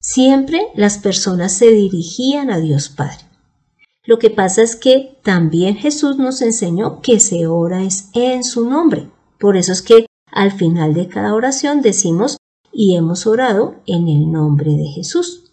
Siempre 0.00 0.68
las 0.74 0.98
personas 0.98 1.52
se 1.52 1.70
dirigían 1.70 2.50
a 2.50 2.58
Dios 2.58 2.88
Padre. 2.88 3.28
Lo 4.04 4.18
que 4.18 4.30
pasa 4.30 4.62
es 4.62 4.76
que 4.76 5.18
también 5.22 5.76
Jesús 5.76 6.16
nos 6.16 6.40
enseñó 6.40 7.00
que 7.02 7.20
se 7.20 7.46
ora 7.46 7.82
es 7.82 8.08
en 8.14 8.42
su 8.42 8.68
nombre. 8.68 9.10
Por 9.38 9.56
eso 9.56 9.72
es 9.72 9.82
que 9.82 10.06
al 10.30 10.52
final 10.52 10.94
de 10.94 11.08
cada 11.08 11.34
oración 11.34 11.82
decimos 11.82 12.38
y 12.72 12.96
hemos 12.96 13.26
orado 13.26 13.74
en 13.86 14.08
el 14.08 14.30
nombre 14.30 14.72
de 14.72 14.86
Jesús. 14.86 15.52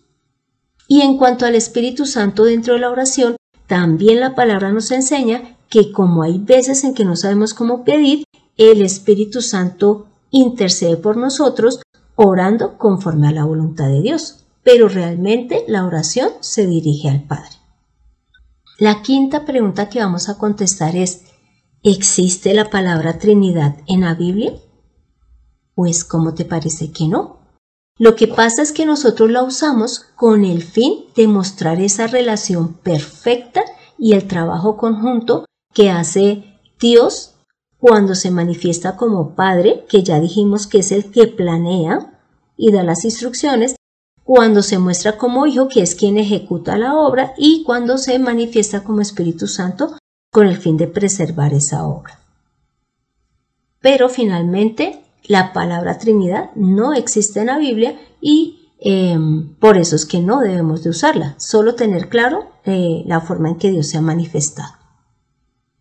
Y 0.87 1.01
en 1.01 1.17
cuanto 1.17 1.45
al 1.45 1.55
Espíritu 1.55 2.05
Santo 2.05 2.43
dentro 2.43 2.75
de 2.75 2.79
la 2.79 2.91
oración, 2.91 3.35
también 3.67 4.19
la 4.19 4.35
palabra 4.35 4.71
nos 4.71 4.91
enseña 4.91 5.57
que 5.69 5.91
como 5.91 6.23
hay 6.23 6.37
veces 6.37 6.83
en 6.83 6.93
que 6.93 7.03
no 7.05 7.15
sabemos 7.15 7.53
cómo 7.53 7.83
pedir, 7.83 8.23
el 8.57 8.81
Espíritu 8.81 9.41
Santo 9.41 10.07
intercede 10.35 10.97
por 10.97 11.17
nosotros 11.17 11.81
orando 12.15 12.77
conforme 12.77 13.27
a 13.27 13.31
la 13.31 13.45
voluntad 13.45 13.87
de 13.87 14.01
Dios. 14.01 14.45
Pero 14.63 14.89
realmente 14.89 15.63
la 15.67 15.85
oración 15.85 16.29
se 16.39 16.65
dirige 16.67 17.09
al 17.09 17.23
Padre. 17.23 17.51
La 18.77 19.01
quinta 19.01 19.45
pregunta 19.45 19.89
que 19.89 19.99
vamos 19.99 20.27
a 20.27 20.37
contestar 20.37 20.95
es, 20.95 21.21
¿existe 21.83 22.53
la 22.53 22.69
palabra 22.69 23.19
Trinidad 23.19 23.77
en 23.87 24.01
la 24.01 24.15
Biblia? 24.15 24.53
Pues 25.75 26.03
¿cómo 26.03 26.33
te 26.33 26.45
parece 26.45 26.91
que 26.91 27.07
no? 27.07 27.39
Lo 27.97 28.15
que 28.15 28.27
pasa 28.27 28.61
es 28.61 28.73
que 28.73 28.85
nosotros 28.85 29.31
la 29.31 29.43
usamos 29.43 30.07
con 30.17 30.43
el 30.43 30.63
fin 30.63 31.05
de 31.15 31.27
mostrar 31.27 31.79
esa 31.79 32.07
relación 32.07 32.73
perfecta 32.73 33.63
y 33.97 34.13
el 34.13 34.27
trabajo 34.27 34.75
conjunto 34.75 35.45
que 35.73 35.89
hace 35.91 36.59
Dios 36.79 37.34
cuando 37.87 38.15
se 38.15 38.31
manifiesta 38.31 38.97
como 38.97 39.35
Padre, 39.35 39.85
que 39.87 40.01
ya 40.01 40.19
dijimos 40.19 40.65
que 40.65 40.79
es 40.79 40.91
el 40.91 41.11
que 41.11 41.27
planea 41.27 42.19
y 42.57 42.71
da 42.71 42.81
las 42.81 43.05
instrucciones, 43.05 43.75
cuando 44.23 44.63
se 44.63 44.79
muestra 44.79 45.19
como 45.19 45.45
Hijo, 45.45 45.67
que 45.67 45.83
es 45.83 45.93
quien 45.93 46.17
ejecuta 46.17 46.79
la 46.79 46.95
obra, 46.95 47.35
y 47.37 47.63
cuando 47.63 47.99
se 47.99 48.17
manifiesta 48.17 48.83
como 48.83 49.01
Espíritu 49.01 49.45
Santo 49.45 49.99
con 50.31 50.47
el 50.47 50.57
fin 50.57 50.77
de 50.77 50.87
preservar 50.87 51.53
esa 51.53 51.85
obra. 51.85 52.19
Pero 53.81 54.09
finalmente 54.09 55.03
la 55.27 55.53
palabra 55.53 55.99
Trinidad 55.99 56.49
no 56.55 56.95
existe 56.95 57.41
en 57.41 57.45
la 57.45 57.59
Biblia 57.59 57.99
y 58.19 58.71
em, 58.79 59.53
por 59.59 59.77
eso 59.77 59.95
es 59.95 60.07
que 60.07 60.21
no 60.21 60.39
debemos 60.39 60.83
de 60.83 60.89
usarla, 60.89 61.35
solo 61.37 61.75
tener 61.75 62.09
claro 62.09 62.47
eh, 62.63 63.03
la 63.05 63.21
forma 63.21 63.49
en 63.49 63.57
que 63.57 63.69
Dios 63.69 63.85
se 63.85 63.99
ha 63.99 64.01
manifestado. 64.01 64.84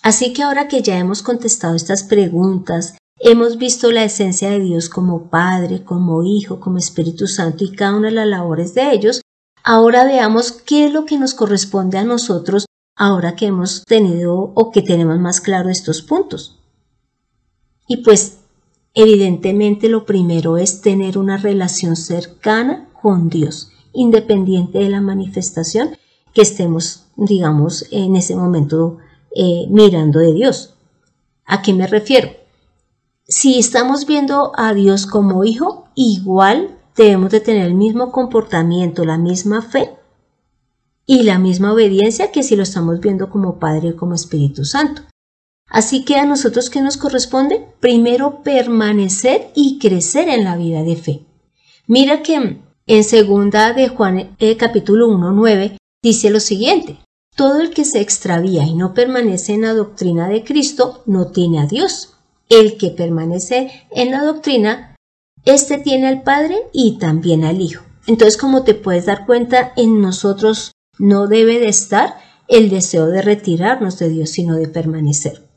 Así 0.04 0.32
que 0.32 0.44
ahora 0.44 0.68
que 0.68 0.82
ya 0.82 0.99
hemos 0.99 1.23
contestado 1.23 1.75
estas 1.75 2.04
preguntas, 2.04 2.96
hemos 3.18 3.58
visto 3.58 3.90
la 3.90 4.04
esencia 4.04 4.50
de 4.50 4.61
Dios 4.61 4.88
como 4.88 5.30
Padre, 5.30 5.82
como 5.82 6.23
Hijo, 6.23 6.61
como 6.61 6.78
Espíritu 6.78 7.26
Santo 7.26 7.64
y 7.64 7.73
cada 7.73 7.96
una 7.96 8.08
de 8.08 8.14
las 8.14 8.28
labores 8.28 8.75
de 8.75 8.92
ellos, 8.92 9.20
ahora 9.64 10.04
veamos 10.04 10.52
qué 10.52 10.84
es 10.84 10.92
lo 10.92 11.06
que 11.06 11.18
nos 11.18 11.34
corresponde 11.34 11.99
a 11.99 12.04
nosotros 12.04 12.66
ahora 12.94 13.34
que 13.34 13.46
hemos 13.46 13.82
tenido 13.84 14.52
o 14.54 14.70
que 14.70 14.82
tenemos 14.82 15.18
más 15.18 15.40
claro 15.40 15.70
estos 15.70 16.02
puntos. 16.02 16.61
Y 17.88 17.96
pues 18.04 18.38
Evidentemente 18.94 19.88
lo 19.88 20.06
primero 20.06 20.56
es 20.56 20.80
tener 20.80 21.18
una 21.18 21.37
relación 21.37 21.96
cercana 21.96 22.88
con 23.02 23.28
Dios, 23.28 23.73
independiente 23.92 24.78
de 24.78 24.88
la 24.88 25.00
manifestación 25.00 25.96
que 26.32 26.42
estemos, 26.42 27.06
digamos, 27.16 27.87
en 27.90 28.14
ese 28.14 28.37
momento 28.37 28.99
eh, 29.34 29.66
mirando 29.68 30.20
de 30.20 30.32
Dios. 30.32 30.74
¿A 31.44 31.60
qué 31.62 31.72
me 31.72 31.86
refiero? 31.86 32.30
Si 33.26 33.58
estamos 33.58 34.06
viendo 34.06 34.52
a 34.56 34.74
Dios 34.74 35.06
como 35.06 35.44
hijo, 35.44 35.88
igual 35.94 36.78
debemos 36.96 37.30
de 37.30 37.40
tener 37.40 37.66
el 37.66 37.74
mismo 37.74 38.12
comportamiento, 38.12 39.04
la 39.04 39.18
misma 39.18 39.62
fe 39.62 39.90
y 41.06 41.22
la 41.22 41.38
misma 41.38 41.72
obediencia 41.72 42.30
que 42.30 42.42
si 42.42 42.56
lo 42.56 42.62
estamos 42.62 43.00
viendo 43.00 43.30
como 43.30 43.58
Padre 43.58 43.90
o 43.90 43.96
como 43.96 44.14
Espíritu 44.14 44.64
Santo. 44.64 45.02
Así 45.68 46.04
que 46.04 46.16
a 46.16 46.24
nosotros 46.24 46.70
que 46.70 46.80
nos 46.80 46.96
corresponde, 46.96 47.66
primero 47.80 48.42
permanecer 48.42 49.50
y 49.54 49.78
crecer 49.78 50.28
en 50.28 50.44
la 50.44 50.56
vida 50.56 50.82
de 50.82 50.96
fe. 50.96 51.26
Mira 51.86 52.22
que 52.22 52.60
en 52.86 53.04
segunda 53.04 53.72
de 53.72 53.88
Juan 53.88 54.36
eh, 54.38 54.56
capítulo 54.56 55.08
1, 55.08 55.32
9 55.32 55.78
dice 56.02 56.30
lo 56.30 56.40
siguiente, 56.40 56.98
todo 57.34 57.60
el 57.60 57.70
que 57.70 57.84
se 57.84 58.00
extravía 58.00 58.64
y 58.64 58.74
no 58.74 58.94
permanece 58.94 59.54
en 59.54 59.62
la 59.62 59.74
doctrina 59.74 60.28
de 60.28 60.44
Cristo 60.44 61.02
no 61.06 61.28
tiene 61.28 61.60
a 61.60 61.66
Dios. 61.66 62.14
El 62.48 62.76
que 62.76 62.90
permanece 62.90 63.86
en 63.90 64.10
la 64.10 64.22
doctrina, 64.22 64.94
éste 65.44 65.78
tiene 65.78 66.08
al 66.08 66.22
Padre 66.22 66.56
y 66.72 66.98
también 66.98 67.44
al 67.44 67.60
Hijo. 67.60 67.84
Entonces, 68.06 68.36
como 68.36 68.64
te 68.64 68.74
puedes 68.74 69.06
dar 69.06 69.26
cuenta, 69.26 69.72
en 69.76 70.00
nosotros 70.00 70.72
no 70.98 71.26
debe 71.26 71.58
de 71.58 71.68
estar 71.68 72.16
el 72.48 72.68
deseo 72.68 73.06
de 73.06 73.22
retirarnos 73.22 73.98
de 73.98 74.10
Dios, 74.10 74.30
sino 74.30 74.56
de 74.56 74.68
permanecer. 74.68 75.48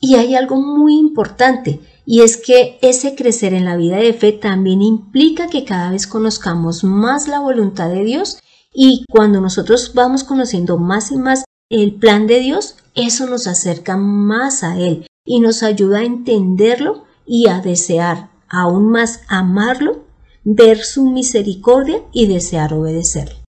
Y 0.00 0.14
hay 0.14 0.34
algo 0.34 0.56
muy 0.56 0.96
importante, 0.96 1.80
y 2.04 2.20
es 2.20 2.36
que 2.36 2.78
ese 2.82 3.16
crecer 3.16 3.54
en 3.54 3.64
la 3.64 3.76
vida 3.76 3.96
de 3.96 4.12
fe 4.12 4.32
también 4.32 4.82
implica 4.82 5.48
que 5.48 5.64
cada 5.64 5.90
vez 5.90 6.06
conozcamos 6.06 6.84
más 6.84 7.26
la 7.26 7.40
voluntad 7.40 7.88
de 7.88 8.04
Dios 8.04 8.38
y 8.78 9.06
cuando 9.08 9.40
nosotros 9.40 9.92
vamos 9.94 10.22
conociendo 10.22 10.76
más 10.76 11.10
y 11.10 11.16
más 11.16 11.44
el 11.70 11.94
plan 11.94 12.26
de 12.26 12.40
Dios, 12.40 12.76
eso 12.94 13.26
nos 13.26 13.46
acerca 13.46 13.96
más 13.96 14.62
a 14.62 14.78
Él, 14.78 15.06
y 15.24 15.40
nos 15.40 15.62
ayuda 15.62 16.00
a 16.00 16.04
entenderlo 16.04 17.04
y 17.24 17.48
a 17.48 17.60
desear 17.60 18.28
aún 18.48 18.90
más 18.90 19.22
amarlo, 19.28 20.04
ver 20.44 20.84
su 20.84 21.10
misericordia 21.10 22.02
y 22.12 22.26
desear 22.26 22.74
obedecerle. 22.74 23.42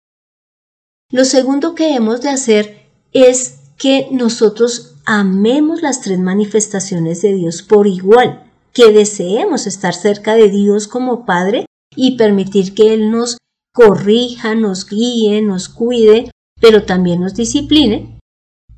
Lo 1.10 1.24
segundo 1.24 1.74
que 1.74 1.94
hemos 1.94 2.20
de 2.20 2.28
hacer 2.28 2.82
es 3.12 3.60
que 3.78 4.08
nosotros 4.12 4.96
amemos 5.06 5.80
las 5.80 6.02
tres 6.02 6.18
manifestaciones 6.18 7.22
de 7.22 7.32
Dios 7.32 7.62
por 7.62 7.86
igual, 7.86 8.44
que 8.74 8.92
deseemos 8.92 9.66
estar 9.66 9.94
cerca 9.94 10.34
de 10.34 10.50
Dios 10.50 10.86
como 10.86 11.24
Padre 11.24 11.64
y 11.96 12.18
permitir 12.18 12.74
que 12.74 12.92
Él 12.92 13.10
nos 13.10 13.38
corrija, 13.74 14.54
nos 14.54 14.88
guíe, 14.88 15.42
nos 15.42 15.68
cuide, 15.68 16.30
pero 16.60 16.84
también 16.84 17.20
nos 17.20 17.34
discipline. 17.34 18.20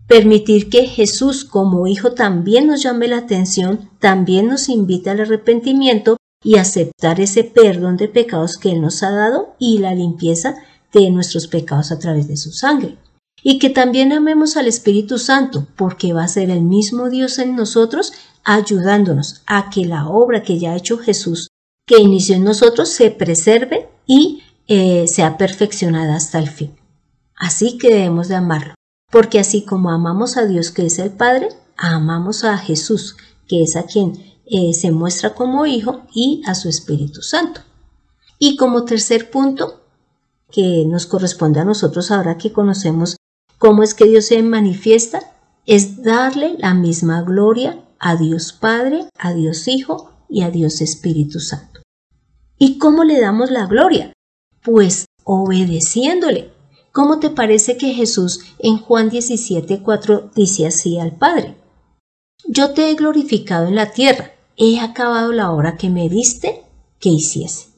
Permitir 0.09 0.71
que 0.71 0.87
Jesús 0.87 1.45
como 1.45 1.87
Hijo 1.87 2.13
también 2.13 2.67
nos 2.67 2.83
llame 2.83 3.07
la 3.07 3.19
atención, 3.19 3.91
también 4.01 4.47
nos 4.47 4.69
invite 4.69 5.11
al 5.11 5.21
arrepentimiento 5.21 6.17
y 6.43 6.57
aceptar 6.57 7.21
ese 7.21 7.45
perdón 7.45 7.97
de 7.97 8.09
pecados 8.09 8.57
que 8.57 8.71
Él 8.71 8.81
nos 8.81 9.03
ha 9.03 9.11
dado 9.11 9.55
y 9.59 9.79
la 9.79 9.95
limpieza 9.95 10.55
de 10.93 11.11
nuestros 11.11 11.47
pecados 11.47 11.93
a 11.93 11.99
través 11.99 12.27
de 12.29 12.37
su 12.37 12.53
sangre. 12.53 12.97
Y 13.43 13.59
que 13.59 13.69
también 13.69 14.13
amemos 14.13 14.57
al 14.57 14.67
Espíritu 14.67 15.19
Santo, 15.19 15.67
porque 15.77 16.13
va 16.15 16.25
a 16.25 16.29
ser 16.29 16.49
el 16.51 16.63
mismo 16.63 17.11
Dios 17.11 17.39
en 17.39 17.55
nosotros, 17.55 18.13
ayudándonos 18.45 19.43
a 19.47 19.69
que 19.69 19.85
la 19.85 20.09
obra 20.09 20.43
que 20.43 20.59
ya 20.59 20.73
ha 20.73 20.77
hecho 20.77 20.99
Jesús, 20.99 21.49
que 21.87 22.01
inició 22.01 22.37
en 22.37 22.45
nosotros, 22.45 22.89
se 22.89 23.11
preserve 23.11 23.89
y 24.07 24.43
eh, 24.69 25.07
sea 25.09 25.37
perfeccionada 25.39 26.17
hasta 26.17 26.39
el 26.39 26.49
fin. 26.49 26.77
Así 27.37 27.79
que 27.79 27.91
debemos 27.91 28.29
de 28.29 28.37
amarlo, 28.37 28.75
porque 29.11 29.39
así 29.39 29.65
como 29.65 29.91
amamos 29.91 30.37
a 30.37 30.47
Dios 30.47 30.71
que 30.71 30.87
es 30.87 30.99
el 30.99 31.11
Padre, 31.11 31.49
amamos 31.77 32.45
a 32.45 32.57
Jesús, 32.59 33.17
que 33.47 33.63
es 33.63 33.77
a 33.77 33.85
quien 33.85 34.15
eh, 34.47 34.73
se 34.75 34.91
muestra 34.91 35.35
como 35.35 35.67
Hijo, 35.67 36.03
y 36.13 36.43
a 36.47 36.55
su 36.55 36.69
Espíritu 36.69 37.23
Santo. 37.23 37.61
Y 38.39 38.57
como 38.57 38.85
tercer 38.85 39.31
punto, 39.31 39.81
que 40.51 40.85
nos 40.87 41.07
corresponde 41.07 41.61
a 41.61 41.65
nosotros 41.65 42.11
ahora 42.11 42.39
que 42.39 42.53
conocemos 42.53 43.17
cómo 43.59 43.83
es 43.83 43.95
que 43.95 44.05
Dios 44.05 44.27
se 44.27 44.43
manifiesta, 44.43 45.21
es 45.67 46.03
darle 46.03 46.57
la 46.59 46.75
misma 46.75 47.23
gloria 47.23 47.85
a 47.99 48.17
Dios 48.17 48.53
Padre, 48.53 49.09
a 49.19 49.33
Dios 49.33 49.67
Hijo 49.69 50.13
y 50.29 50.43
a 50.43 50.51
Dios 50.51 50.81
Espíritu 50.81 51.41
Santo. 51.41 51.81
¿Y 52.59 52.79
cómo 52.79 53.05
le 53.05 53.21
damos 53.21 53.51
la 53.51 53.67
gloria? 53.67 54.13
Pues 54.67 55.07
obedeciéndole. 55.23 56.51
¿Cómo 56.91 57.21
te 57.21 57.31
parece 57.31 57.77
que 57.77 57.95
Jesús 57.95 58.41
en 58.59 58.79
Juan 58.79 59.11
17:4 59.11 60.33
dice 60.35 60.67
así 60.67 60.99
al 60.99 61.13
Padre? 61.13 61.57
Yo 62.49 62.73
te 62.73 62.91
he 62.91 62.95
glorificado 62.97 63.69
en 63.69 63.77
la 63.77 63.93
tierra, 63.93 64.33
he 64.57 64.81
acabado 64.81 65.33
la 65.33 65.53
obra 65.53 65.77
que 65.77 65.89
me 65.89 66.09
diste 66.09 66.65
que 66.99 67.11
hiciese. 67.11 67.69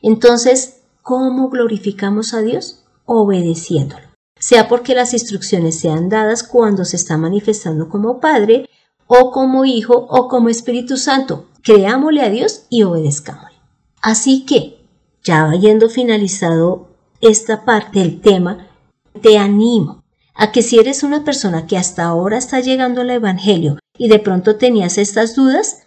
Entonces, 0.00 0.78
¿cómo 1.02 1.50
glorificamos 1.50 2.32
a 2.32 2.40
Dios? 2.40 2.82
Obedeciéndolo. 3.04 4.06
Sea 4.40 4.68
porque 4.68 4.94
las 4.94 5.12
instrucciones 5.12 5.78
sean 5.78 6.08
dadas 6.08 6.42
cuando 6.42 6.86
se 6.86 6.96
está 6.96 7.18
manifestando 7.18 7.90
como 7.90 8.20
Padre, 8.20 8.70
o 9.06 9.32
como 9.32 9.66
Hijo, 9.66 10.06
o 10.08 10.28
como 10.28 10.48
Espíritu 10.48 10.96
Santo. 10.96 11.48
Creámosle 11.62 12.22
a 12.22 12.30
Dios 12.30 12.62
y 12.70 12.84
obedezcámosle. 12.84 13.58
Así 14.00 14.46
que, 14.46 14.81
ya 15.22 15.44
habiendo 15.44 15.88
finalizado 15.88 16.88
esta 17.20 17.64
parte 17.64 18.00
del 18.00 18.20
tema, 18.20 18.68
te 19.20 19.38
animo 19.38 20.02
a 20.34 20.50
que 20.50 20.62
si 20.62 20.78
eres 20.78 21.02
una 21.02 21.24
persona 21.24 21.66
que 21.66 21.76
hasta 21.76 22.04
ahora 22.04 22.38
está 22.38 22.60
llegando 22.60 23.02
al 23.02 23.10
Evangelio 23.10 23.78
y 23.98 24.08
de 24.08 24.18
pronto 24.18 24.56
tenías 24.56 24.98
estas 24.98 25.34
dudas, 25.36 25.82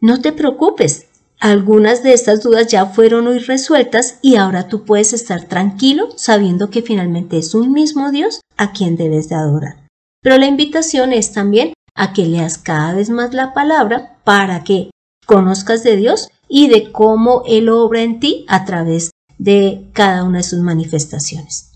no 0.00 0.20
te 0.20 0.32
preocupes. 0.32 1.06
Algunas 1.40 2.02
de 2.02 2.12
estas 2.12 2.42
dudas 2.42 2.66
ya 2.68 2.86
fueron 2.86 3.26
hoy 3.26 3.38
resueltas 3.38 4.18
y 4.20 4.36
ahora 4.36 4.68
tú 4.68 4.84
puedes 4.84 5.12
estar 5.12 5.44
tranquilo 5.44 6.08
sabiendo 6.16 6.70
que 6.70 6.82
finalmente 6.82 7.38
es 7.38 7.54
un 7.54 7.72
mismo 7.72 8.10
Dios 8.10 8.40
a 8.56 8.72
quien 8.72 8.96
debes 8.96 9.28
de 9.28 9.36
adorar. 9.36 9.86
Pero 10.22 10.36
la 10.36 10.46
invitación 10.46 11.12
es 11.12 11.32
también 11.32 11.72
a 11.94 12.12
que 12.12 12.26
leas 12.26 12.58
cada 12.58 12.94
vez 12.94 13.08
más 13.08 13.32
la 13.32 13.54
palabra 13.54 14.18
para 14.22 14.64
que 14.64 14.90
conozcas 15.30 15.84
de 15.84 15.94
Dios 15.94 16.28
y 16.48 16.66
de 16.66 16.90
cómo 16.90 17.44
Él 17.46 17.68
obra 17.68 18.02
en 18.02 18.18
ti 18.18 18.44
a 18.48 18.64
través 18.64 19.12
de 19.38 19.88
cada 19.92 20.24
una 20.24 20.38
de 20.38 20.42
sus 20.42 20.58
manifestaciones. 20.58 21.70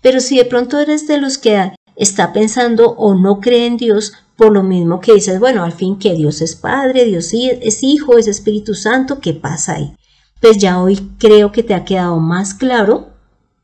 Pero 0.00 0.20
si 0.20 0.36
de 0.36 0.44
pronto 0.44 0.78
eres 0.78 1.08
de 1.08 1.18
los 1.18 1.36
que 1.36 1.72
está 1.96 2.32
pensando 2.32 2.90
o 2.90 3.16
no 3.16 3.40
cree 3.40 3.66
en 3.66 3.76
Dios, 3.76 4.12
por 4.36 4.52
lo 4.52 4.62
mismo 4.62 5.00
que 5.00 5.14
dices, 5.14 5.40
bueno, 5.40 5.64
al 5.64 5.72
fin 5.72 5.98
que 5.98 6.14
Dios 6.14 6.40
es 6.42 6.54
Padre, 6.54 7.04
Dios 7.04 7.32
es 7.32 7.82
Hijo, 7.82 8.18
es 8.18 8.28
Espíritu 8.28 8.76
Santo, 8.76 9.18
¿qué 9.18 9.34
pasa 9.34 9.74
ahí? 9.74 9.96
Pues 10.40 10.58
ya 10.58 10.80
hoy 10.80 10.96
creo 11.18 11.50
que 11.50 11.64
te 11.64 11.74
ha 11.74 11.84
quedado 11.84 12.20
más 12.20 12.54
claro 12.54 13.08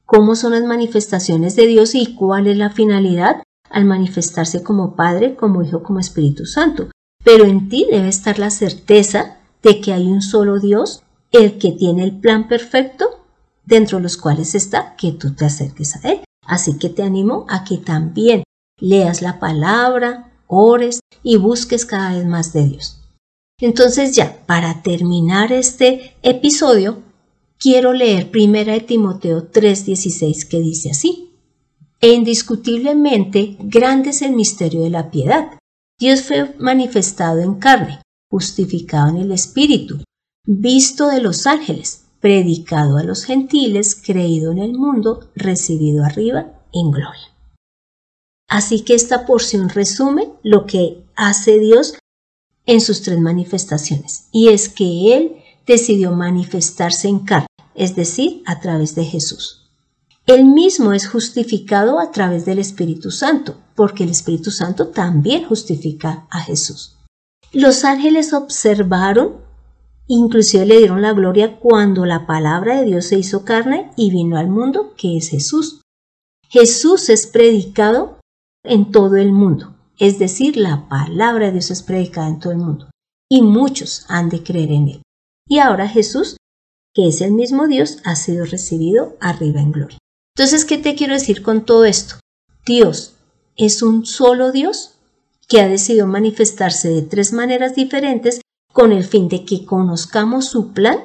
cómo 0.05 0.35
son 0.35 0.51
las 0.51 0.64
manifestaciones 0.64 1.55
de 1.55 1.68
Dios 1.68 1.94
y 1.94 2.16
cuál 2.16 2.48
es 2.48 2.57
la 2.57 2.70
finalidad 2.70 3.37
al 3.70 3.85
manifestarse 3.85 4.64
como 4.64 4.96
Padre, 4.96 5.37
como 5.37 5.62
Hijo, 5.62 5.85
como 5.85 6.01
Espíritu 6.01 6.44
Santo. 6.44 6.88
Pero 7.28 7.44
en 7.44 7.68
ti 7.68 7.86
debe 7.90 8.08
estar 8.08 8.38
la 8.38 8.48
certeza 8.48 9.36
de 9.62 9.82
que 9.82 9.92
hay 9.92 10.06
un 10.06 10.22
solo 10.22 10.60
Dios, 10.60 11.02
el 11.30 11.58
que 11.58 11.72
tiene 11.72 12.04
el 12.04 12.18
plan 12.18 12.48
perfecto, 12.48 13.04
dentro 13.66 13.98
de 13.98 14.04
los 14.04 14.16
cuales 14.16 14.54
está 14.54 14.96
que 14.96 15.12
tú 15.12 15.34
te 15.34 15.44
acerques 15.44 15.94
a 15.96 16.08
Él. 16.08 16.20
Así 16.46 16.78
que 16.78 16.88
te 16.88 17.02
animo 17.02 17.44
a 17.50 17.64
que 17.64 17.76
también 17.76 18.44
leas 18.80 19.20
la 19.20 19.38
palabra, 19.38 20.32
ores 20.46 21.00
y 21.22 21.36
busques 21.36 21.84
cada 21.84 22.14
vez 22.14 22.24
más 22.24 22.54
de 22.54 22.66
Dios. 22.66 23.02
Entonces 23.60 24.16
ya, 24.16 24.46
para 24.46 24.82
terminar 24.82 25.52
este 25.52 26.16
episodio, 26.22 27.02
quiero 27.58 27.92
leer 27.92 28.30
1 28.32 28.86
Timoteo 28.86 29.50
3:16 29.50 30.46
que 30.48 30.60
dice 30.60 30.92
así. 30.92 31.34
E 32.00 32.10
indiscutiblemente 32.10 33.58
grande 33.60 34.10
es 34.10 34.22
el 34.22 34.32
misterio 34.32 34.80
de 34.80 34.88
la 34.88 35.10
piedad. 35.10 35.58
Dios 35.98 36.22
fue 36.22 36.54
manifestado 36.58 37.40
en 37.40 37.56
carne, 37.56 38.00
justificado 38.30 39.08
en 39.08 39.16
el 39.16 39.32
Espíritu, 39.32 40.04
visto 40.46 41.08
de 41.08 41.20
los 41.20 41.46
ángeles, 41.46 42.04
predicado 42.20 42.98
a 42.98 43.02
los 43.02 43.24
gentiles, 43.24 43.94
creído 43.94 44.52
en 44.52 44.58
el 44.58 44.74
mundo, 44.74 45.28
recibido 45.34 46.04
arriba 46.04 46.62
en 46.72 46.92
gloria. 46.92 47.34
Así 48.48 48.82
que 48.82 48.94
esta 48.94 49.26
porción 49.26 49.68
resume 49.68 50.30
lo 50.42 50.66
que 50.66 51.04
hace 51.16 51.58
Dios 51.58 51.94
en 52.64 52.80
sus 52.80 53.02
tres 53.02 53.18
manifestaciones, 53.18 54.28
y 54.30 54.48
es 54.48 54.68
que 54.68 55.16
Él 55.16 55.37
decidió 55.66 56.12
manifestarse 56.12 57.08
en 57.08 57.20
carne, 57.20 57.46
es 57.74 57.96
decir, 57.96 58.42
a 58.46 58.61
través 58.61 58.94
de 58.94 59.04
Jesús. 59.04 59.67
Él 60.28 60.44
mismo 60.44 60.92
es 60.92 61.08
justificado 61.08 61.98
a 61.98 62.10
través 62.10 62.44
del 62.44 62.58
Espíritu 62.58 63.10
Santo, 63.10 63.56
porque 63.74 64.04
el 64.04 64.10
Espíritu 64.10 64.50
Santo 64.50 64.88
también 64.88 65.46
justifica 65.46 66.26
a 66.30 66.40
Jesús. 66.40 66.98
Los 67.50 67.82
ángeles 67.84 68.34
observaron, 68.34 69.38
inclusive 70.06 70.66
le 70.66 70.78
dieron 70.80 71.00
la 71.00 71.14
gloria 71.14 71.58
cuando 71.58 72.04
la 72.04 72.26
palabra 72.26 72.78
de 72.78 72.84
Dios 72.84 73.06
se 73.06 73.18
hizo 73.18 73.46
carne 73.46 73.90
y 73.96 74.10
vino 74.10 74.36
al 74.36 74.50
mundo, 74.50 74.92
que 74.98 75.16
es 75.16 75.30
Jesús. 75.30 75.80
Jesús 76.50 77.08
es 77.08 77.26
predicado 77.26 78.18
en 78.64 78.90
todo 78.90 79.16
el 79.16 79.32
mundo, 79.32 79.76
es 79.98 80.18
decir, 80.18 80.58
la 80.58 80.90
palabra 80.90 81.46
de 81.46 81.52
Dios 81.52 81.70
es 81.70 81.82
predicada 81.82 82.28
en 82.28 82.38
todo 82.38 82.52
el 82.52 82.58
mundo, 82.58 82.90
y 83.30 83.40
muchos 83.40 84.04
han 84.08 84.28
de 84.28 84.42
creer 84.42 84.72
en 84.72 84.88
él. 84.88 85.02
Y 85.48 85.60
ahora 85.60 85.88
Jesús, 85.88 86.36
que 86.92 87.08
es 87.08 87.22
el 87.22 87.32
mismo 87.32 87.66
Dios, 87.66 88.02
ha 88.04 88.14
sido 88.14 88.44
recibido 88.44 89.16
arriba 89.20 89.62
en 89.62 89.72
gloria. 89.72 89.97
Entonces, 90.38 90.64
¿qué 90.64 90.79
te 90.79 90.94
quiero 90.94 91.14
decir 91.14 91.42
con 91.42 91.64
todo 91.64 91.85
esto? 91.85 92.14
Dios 92.64 93.14
es 93.57 93.83
un 93.83 94.07
solo 94.07 94.53
Dios 94.53 94.92
que 95.48 95.61
ha 95.61 95.66
decidido 95.66 96.07
manifestarse 96.07 96.88
de 96.90 97.03
tres 97.03 97.33
maneras 97.33 97.74
diferentes 97.74 98.40
con 98.72 98.92
el 98.92 99.03
fin 99.03 99.27
de 99.27 99.44
que 99.44 99.64
conozcamos 99.64 100.44
su 100.48 100.72
plan, 100.72 101.01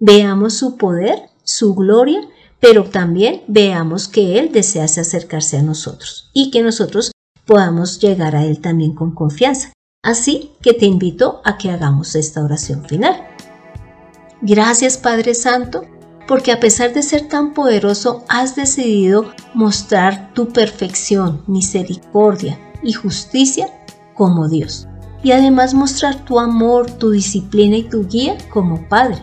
veamos 0.00 0.54
su 0.54 0.76
poder, 0.76 1.30
su 1.44 1.76
gloria, 1.76 2.20
pero 2.58 2.82
también 2.82 3.44
veamos 3.46 4.08
que 4.08 4.40
Él 4.40 4.50
desea 4.50 4.86
acercarse 4.86 5.56
a 5.56 5.62
nosotros 5.62 6.32
y 6.32 6.50
que 6.50 6.64
nosotros 6.64 7.12
podamos 7.46 8.00
llegar 8.00 8.34
a 8.34 8.44
Él 8.44 8.60
también 8.60 8.92
con 8.96 9.14
confianza. 9.14 9.72
Así 10.02 10.50
que 10.60 10.74
te 10.74 10.86
invito 10.86 11.42
a 11.44 11.58
que 11.58 11.70
hagamos 11.70 12.16
esta 12.16 12.42
oración 12.42 12.84
final. 12.84 13.24
Gracias 14.42 14.98
Padre 14.98 15.36
Santo, 15.36 15.84
porque 16.26 16.52
a 16.52 16.60
pesar 16.60 16.92
de 16.92 17.02
ser 17.02 17.28
tan 17.28 17.52
poderoso, 17.52 18.24
has 18.28 18.56
decidido 18.56 19.32
mostrar 19.54 20.32
tu 20.34 20.48
perfección, 20.48 21.42
misericordia, 21.46 22.58
y 22.84 22.92
justicia 22.92 23.68
como 24.14 24.48
Dios. 24.48 24.86
Y 25.22 25.32
además 25.32 25.74
mostrar 25.74 26.24
tu 26.24 26.38
amor, 26.38 26.90
tu 26.90 27.10
disciplina 27.10 27.76
y 27.76 27.84
tu 27.84 28.06
guía 28.06 28.36
como 28.50 28.88
Padre. 28.88 29.22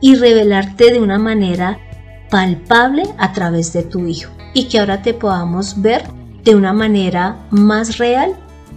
Y 0.00 0.14
revelarte 0.14 0.92
de 0.92 1.00
una 1.00 1.18
manera 1.18 1.78
palpable 2.30 3.04
a 3.18 3.32
través 3.32 3.72
de 3.72 3.82
tu 3.82 4.06
Hijo. 4.06 4.30
Y 4.54 4.64
que 4.64 4.78
ahora 4.78 5.02
te 5.02 5.14
podamos 5.14 5.80
ver 5.80 6.04
de 6.44 6.54
una 6.54 6.72
manera 6.72 7.46
más 7.50 7.98
real 7.98 8.34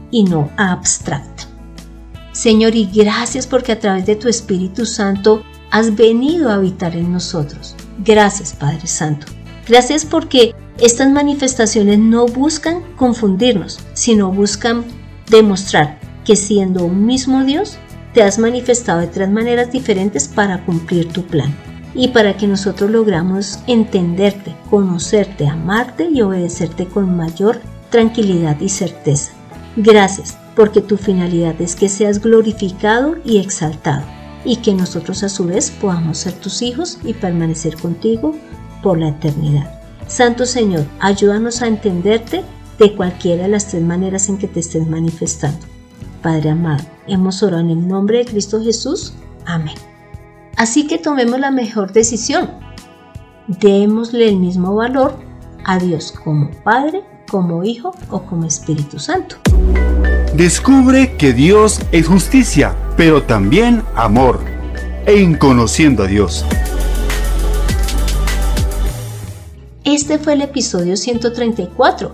y 0.10 0.24
no 0.24 0.50
abstracta. 0.58 1.44
Señor, 2.32 2.76
y 2.76 2.90
gracias 2.92 3.46
porque 3.46 3.74
a 3.74 3.80
través 3.80 4.06
de 4.06 4.16
tu 4.16 4.28
Espíritu 4.28 4.86
Santo 4.86 5.44
has 5.74 5.96
venido 5.96 6.50
a 6.50 6.54
habitar 6.54 6.96
en 6.96 7.12
nosotros. 7.12 7.76
Gracias, 8.06 8.54
Padre 8.54 8.86
Santo. 8.86 9.26
Gracias 9.68 10.06
porque 10.06 10.54
estas 10.78 11.10
manifestaciones 11.10 11.98
no 11.98 12.28
buscan 12.28 12.84
confundirnos, 12.96 13.80
sino 13.94 14.32
buscan 14.32 14.86
demostrar 15.32 16.00
que 16.26 16.36
siendo 16.36 16.86
un 16.86 17.08
mismo 17.08 17.44
Dios, 17.44 17.80
te 18.14 18.22
has 18.22 18.38
manifestado 18.38 19.00
de 19.00 19.08
tres 19.08 19.32
maneras 19.32 19.72
diferentes 19.72 20.28
para 20.28 20.64
cumplir 20.64 21.12
tu 21.12 21.24
plan 21.24 21.56
y 21.96 22.10
para 22.10 22.38
que 22.38 22.46
nosotros 22.46 22.92
logramos 22.92 23.58
entenderte, 23.66 24.56
conocerte, 24.70 25.48
amarte 25.48 26.08
y 26.08 26.22
obedecerte 26.22 26.86
con 26.86 27.18
mayor 27.18 27.60
tranquilidad 27.90 28.60
y 28.62 28.70
certeza. 28.70 29.32
Gracias, 29.76 30.38
porque 30.56 30.82
tu 30.82 30.98
finalidad 30.98 31.60
es 31.60 31.76
que 31.76 31.90
seas 31.90 32.22
glorificado 32.22 33.16
y 33.26 33.40
exaltado, 33.40 34.04
y 34.46 34.58
que 34.58 34.74
nosotros 34.74 35.24
a 35.24 35.30
su 35.30 35.46
vez 35.46 35.72
podamos 35.72 36.20
ser 36.20 36.34
tus 36.34 36.62
hijos 36.62 37.00
y 37.04 37.14
permanecer 37.14 37.78
contigo 37.78 38.36
por 38.82 39.00
la 39.00 39.10
eternidad. 39.10 39.80
Santo 40.08 40.46
Señor, 40.46 40.86
ayúdanos 41.00 41.62
a 41.62 41.68
entenderte 41.68 42.44
de 42.80 42.96
cualquiera 42.96 43.44
de 43.44 43.50
las 43.50 43.68
tres 43.68 43.82
maneras 43.82 44.30
en 44.30 44.38
que 44.38 44.48
te 44.48 44.60
estés 44.60 44.88
manifestando. 44.88 45.66
Padre 46.22 46.52
amado, 46.52 46.84
hemos 47.08 47.42
orado 47.44 47.62
en 47.62 47.70
el 47.70 47.88
nombre 47.88 48.20
de 48.20 48.26
Cristo 48.26 48.62
Jesús. 48.62 49.14
Amén. 49.46 49.76
Así 50.56 50.88
que 50.88 50.98
tomemos 50.98 51.40
la 51.40 51.52
mejor 51.52 51.94
decisión. 51.94 52.50
Démosle 53.48 54.30
el 54.30 54.38
mismo 54.38 54.76
valor 54.76 55.18
a 55.66 55.80
Dios 55.80 56.12
como 56.12 56.50
Padre, 56.64 57.04
como 57.30 57.64
Hijo 57.64 57.92
o 58.10 58.22
como 58.22 58.46
Espíritu 58.46 59.00
Santo. 59.00 59.38
Descubre 60.36 61.16
que 61.18 61.34
Dios 61.34 61.80
es 61.92 62.08
justicia, 62.08 62.76
pero 62.98 63.24
también 63.24 63.84
amor. 63.96 64.40
En 65.06 65.36
conociendo 65.36 66.04
a 66.04 66.08
Dios. 66.08 66.46
Este 69.84 70.18
fue 70.18 70.34
el 70.34 70.42
episodio 70.42 70.96
134, 70.96 72.14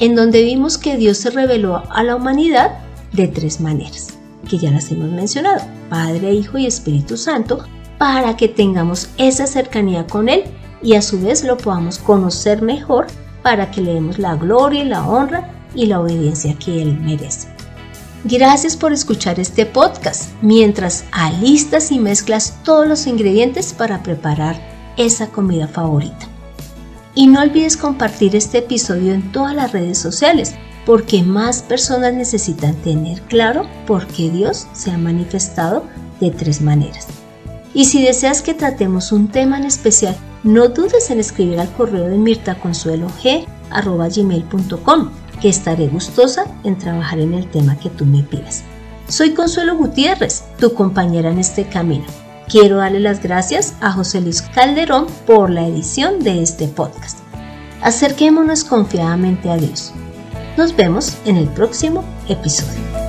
en 0.00 0.16
donde 0.16 0.42
vimos 0.42 0.78
que 0.78 0.96
Dios 0.96 1.18
se 1.18 1.30
reveló 1.30 1.84
a 1.90 2.02
la 2.02 2.16
humanidad 2.16 2.78
de 3.12 3.28
tres 3.28 3.60
maneras, 3.60 4.08
que 4.48 4.58
ya 4.58 4.72
las 4.72 4.90
hemos 4.90 5.10
mencionado, 5.10 5.62
Padre, 5.88 6.32
Hijo 6.32 6.58
y 6.58 6.66
Espíritu 6.66 7.16
Santo, 7.16 7.64
para 7.98 8.36
que 8.36 8.48
tengamos 8.48 9.10
esa 9.16 9.46
cercanía 9.46 10.08
con 10.08 10.28
Él 10.28 10.42
y 10.82 10.94
a 10.94 11.02
su 11.02 11.20
vez 11.20 11.44
lo 11.44 11.56
podamos 11.56 11.98
conocer 11.98 12.60
mejor 12.60 13.06
para 13.42 13.70
que 13.70 13.80
le 13.80 13.94
demos 13.94 14.18
la 14.18 14.34
gloria 14.34 14.84
la 14.84 15.06
honra 15.06 15.52
y 15.74 15.86
la 15.86 16.00
obediencia 16.00 16.56
que 16.58 16.82
Él 16.82 16.98
merece. 17.00 17.53
Gracias 18.26 18.74
por 18.74 18.94
escuchar 18.94 19.38
este 19.38 19.66
podcast 19.66 20.30
mientras 20.40 21.04
alistas 21.12 21.92
y 21.92 21.98
mezclas 21.98 22.54
todos 22.64 22.86
los 22.86 23.06
ingredientes 23.06 23.74
para 23.74 24.02
preparar 24.02 24.58
esa 24.96 25.26
comida 25.26 25.68
favorita. 25.68 26.26
Y 27.14 27.26
no 27.26 27.42
olvides 27.42 27.76
compartir 27.76 28.34
este 28.34 28.56
episodio 28.58 29.12
en 29.12 29.30
todas 29.30 29.54
las 29.54 29.72
redes 29.72 29.98
sociales 29.98 30.54
porque 30.86 31.22
más 31.22 31.60
personas 31.60 32.14
necesitan 32.14 32.74
tener 32.76 33.20
claro 33.22 33.66
por 33.86 34.06
qué 34.06 34.30
Dios 34.30 34.68
se 34.72 34.90
ha 34.90 34.96
manifestado 34.96 35.84
de 36.18 36.30
tres 36.30 36.62
maneras. 36.62 37.08
Y 37.74 37.84
si 37.84 38.02
deseas 38.02 38.40
que 38.40 38.54
tratemos 38.54 39.12
un 39.12 39.28
tema 39.28 39.58
en 39.58 39.64
especial, 39.64 40.16
no 40.44 40.68
dudes 40.68 41.10
en 41.10 41.20
escribir 41.20 41.60
al 41.60 41.70
correo 41.72 42.08
de 42.08 42.16
mirtaconsuelog.com, 42.16 45.10
estaré 45.48 45.88
gustosa 45.88 46.46
en 46.64 46.78
trabajar 46.78 47.20
en 47.20 47.34
el 47.34 47.50
tema 47.50 47.78
que 47.78 47.90
tú 47.90 48.04
me 48.04 48.22
pidas. 48.22 48.64
Soy 49.08 49.34
Consuelo 49.34 49.76
Gutiérrez, 49.76 50.44
tu 50.58 50.74
compañera 50.74 51.30
en 51.30 51.38
este 51.38 51.66
camino. 51.66 52.06
Quiero 52.48 52.76
darle 52.76 53.00
las 53.00 53.22
gracias 53.22 53.74
a 53.80 53.92
José 53.92 54.20
Luis 54.20 54.42
Calderón 54.42 55.06
por 55.26 55.50
la 55.50 55.66
edición 55.66 56.20
de 56.20 56.42
este 56.42 56.68
podcast. 56.68 57.18
Acerquémonos 57.82 58.64
confiadamente 58.64 59.50
a 59.50 59.56
Dios. 59.56 59.92
Nos 60.56 60.74
vemos 60.74 61.16
en 61.24 61.36
el 61.36 61.48
próximo 61.48 62.04
episodio. 62.28 63.03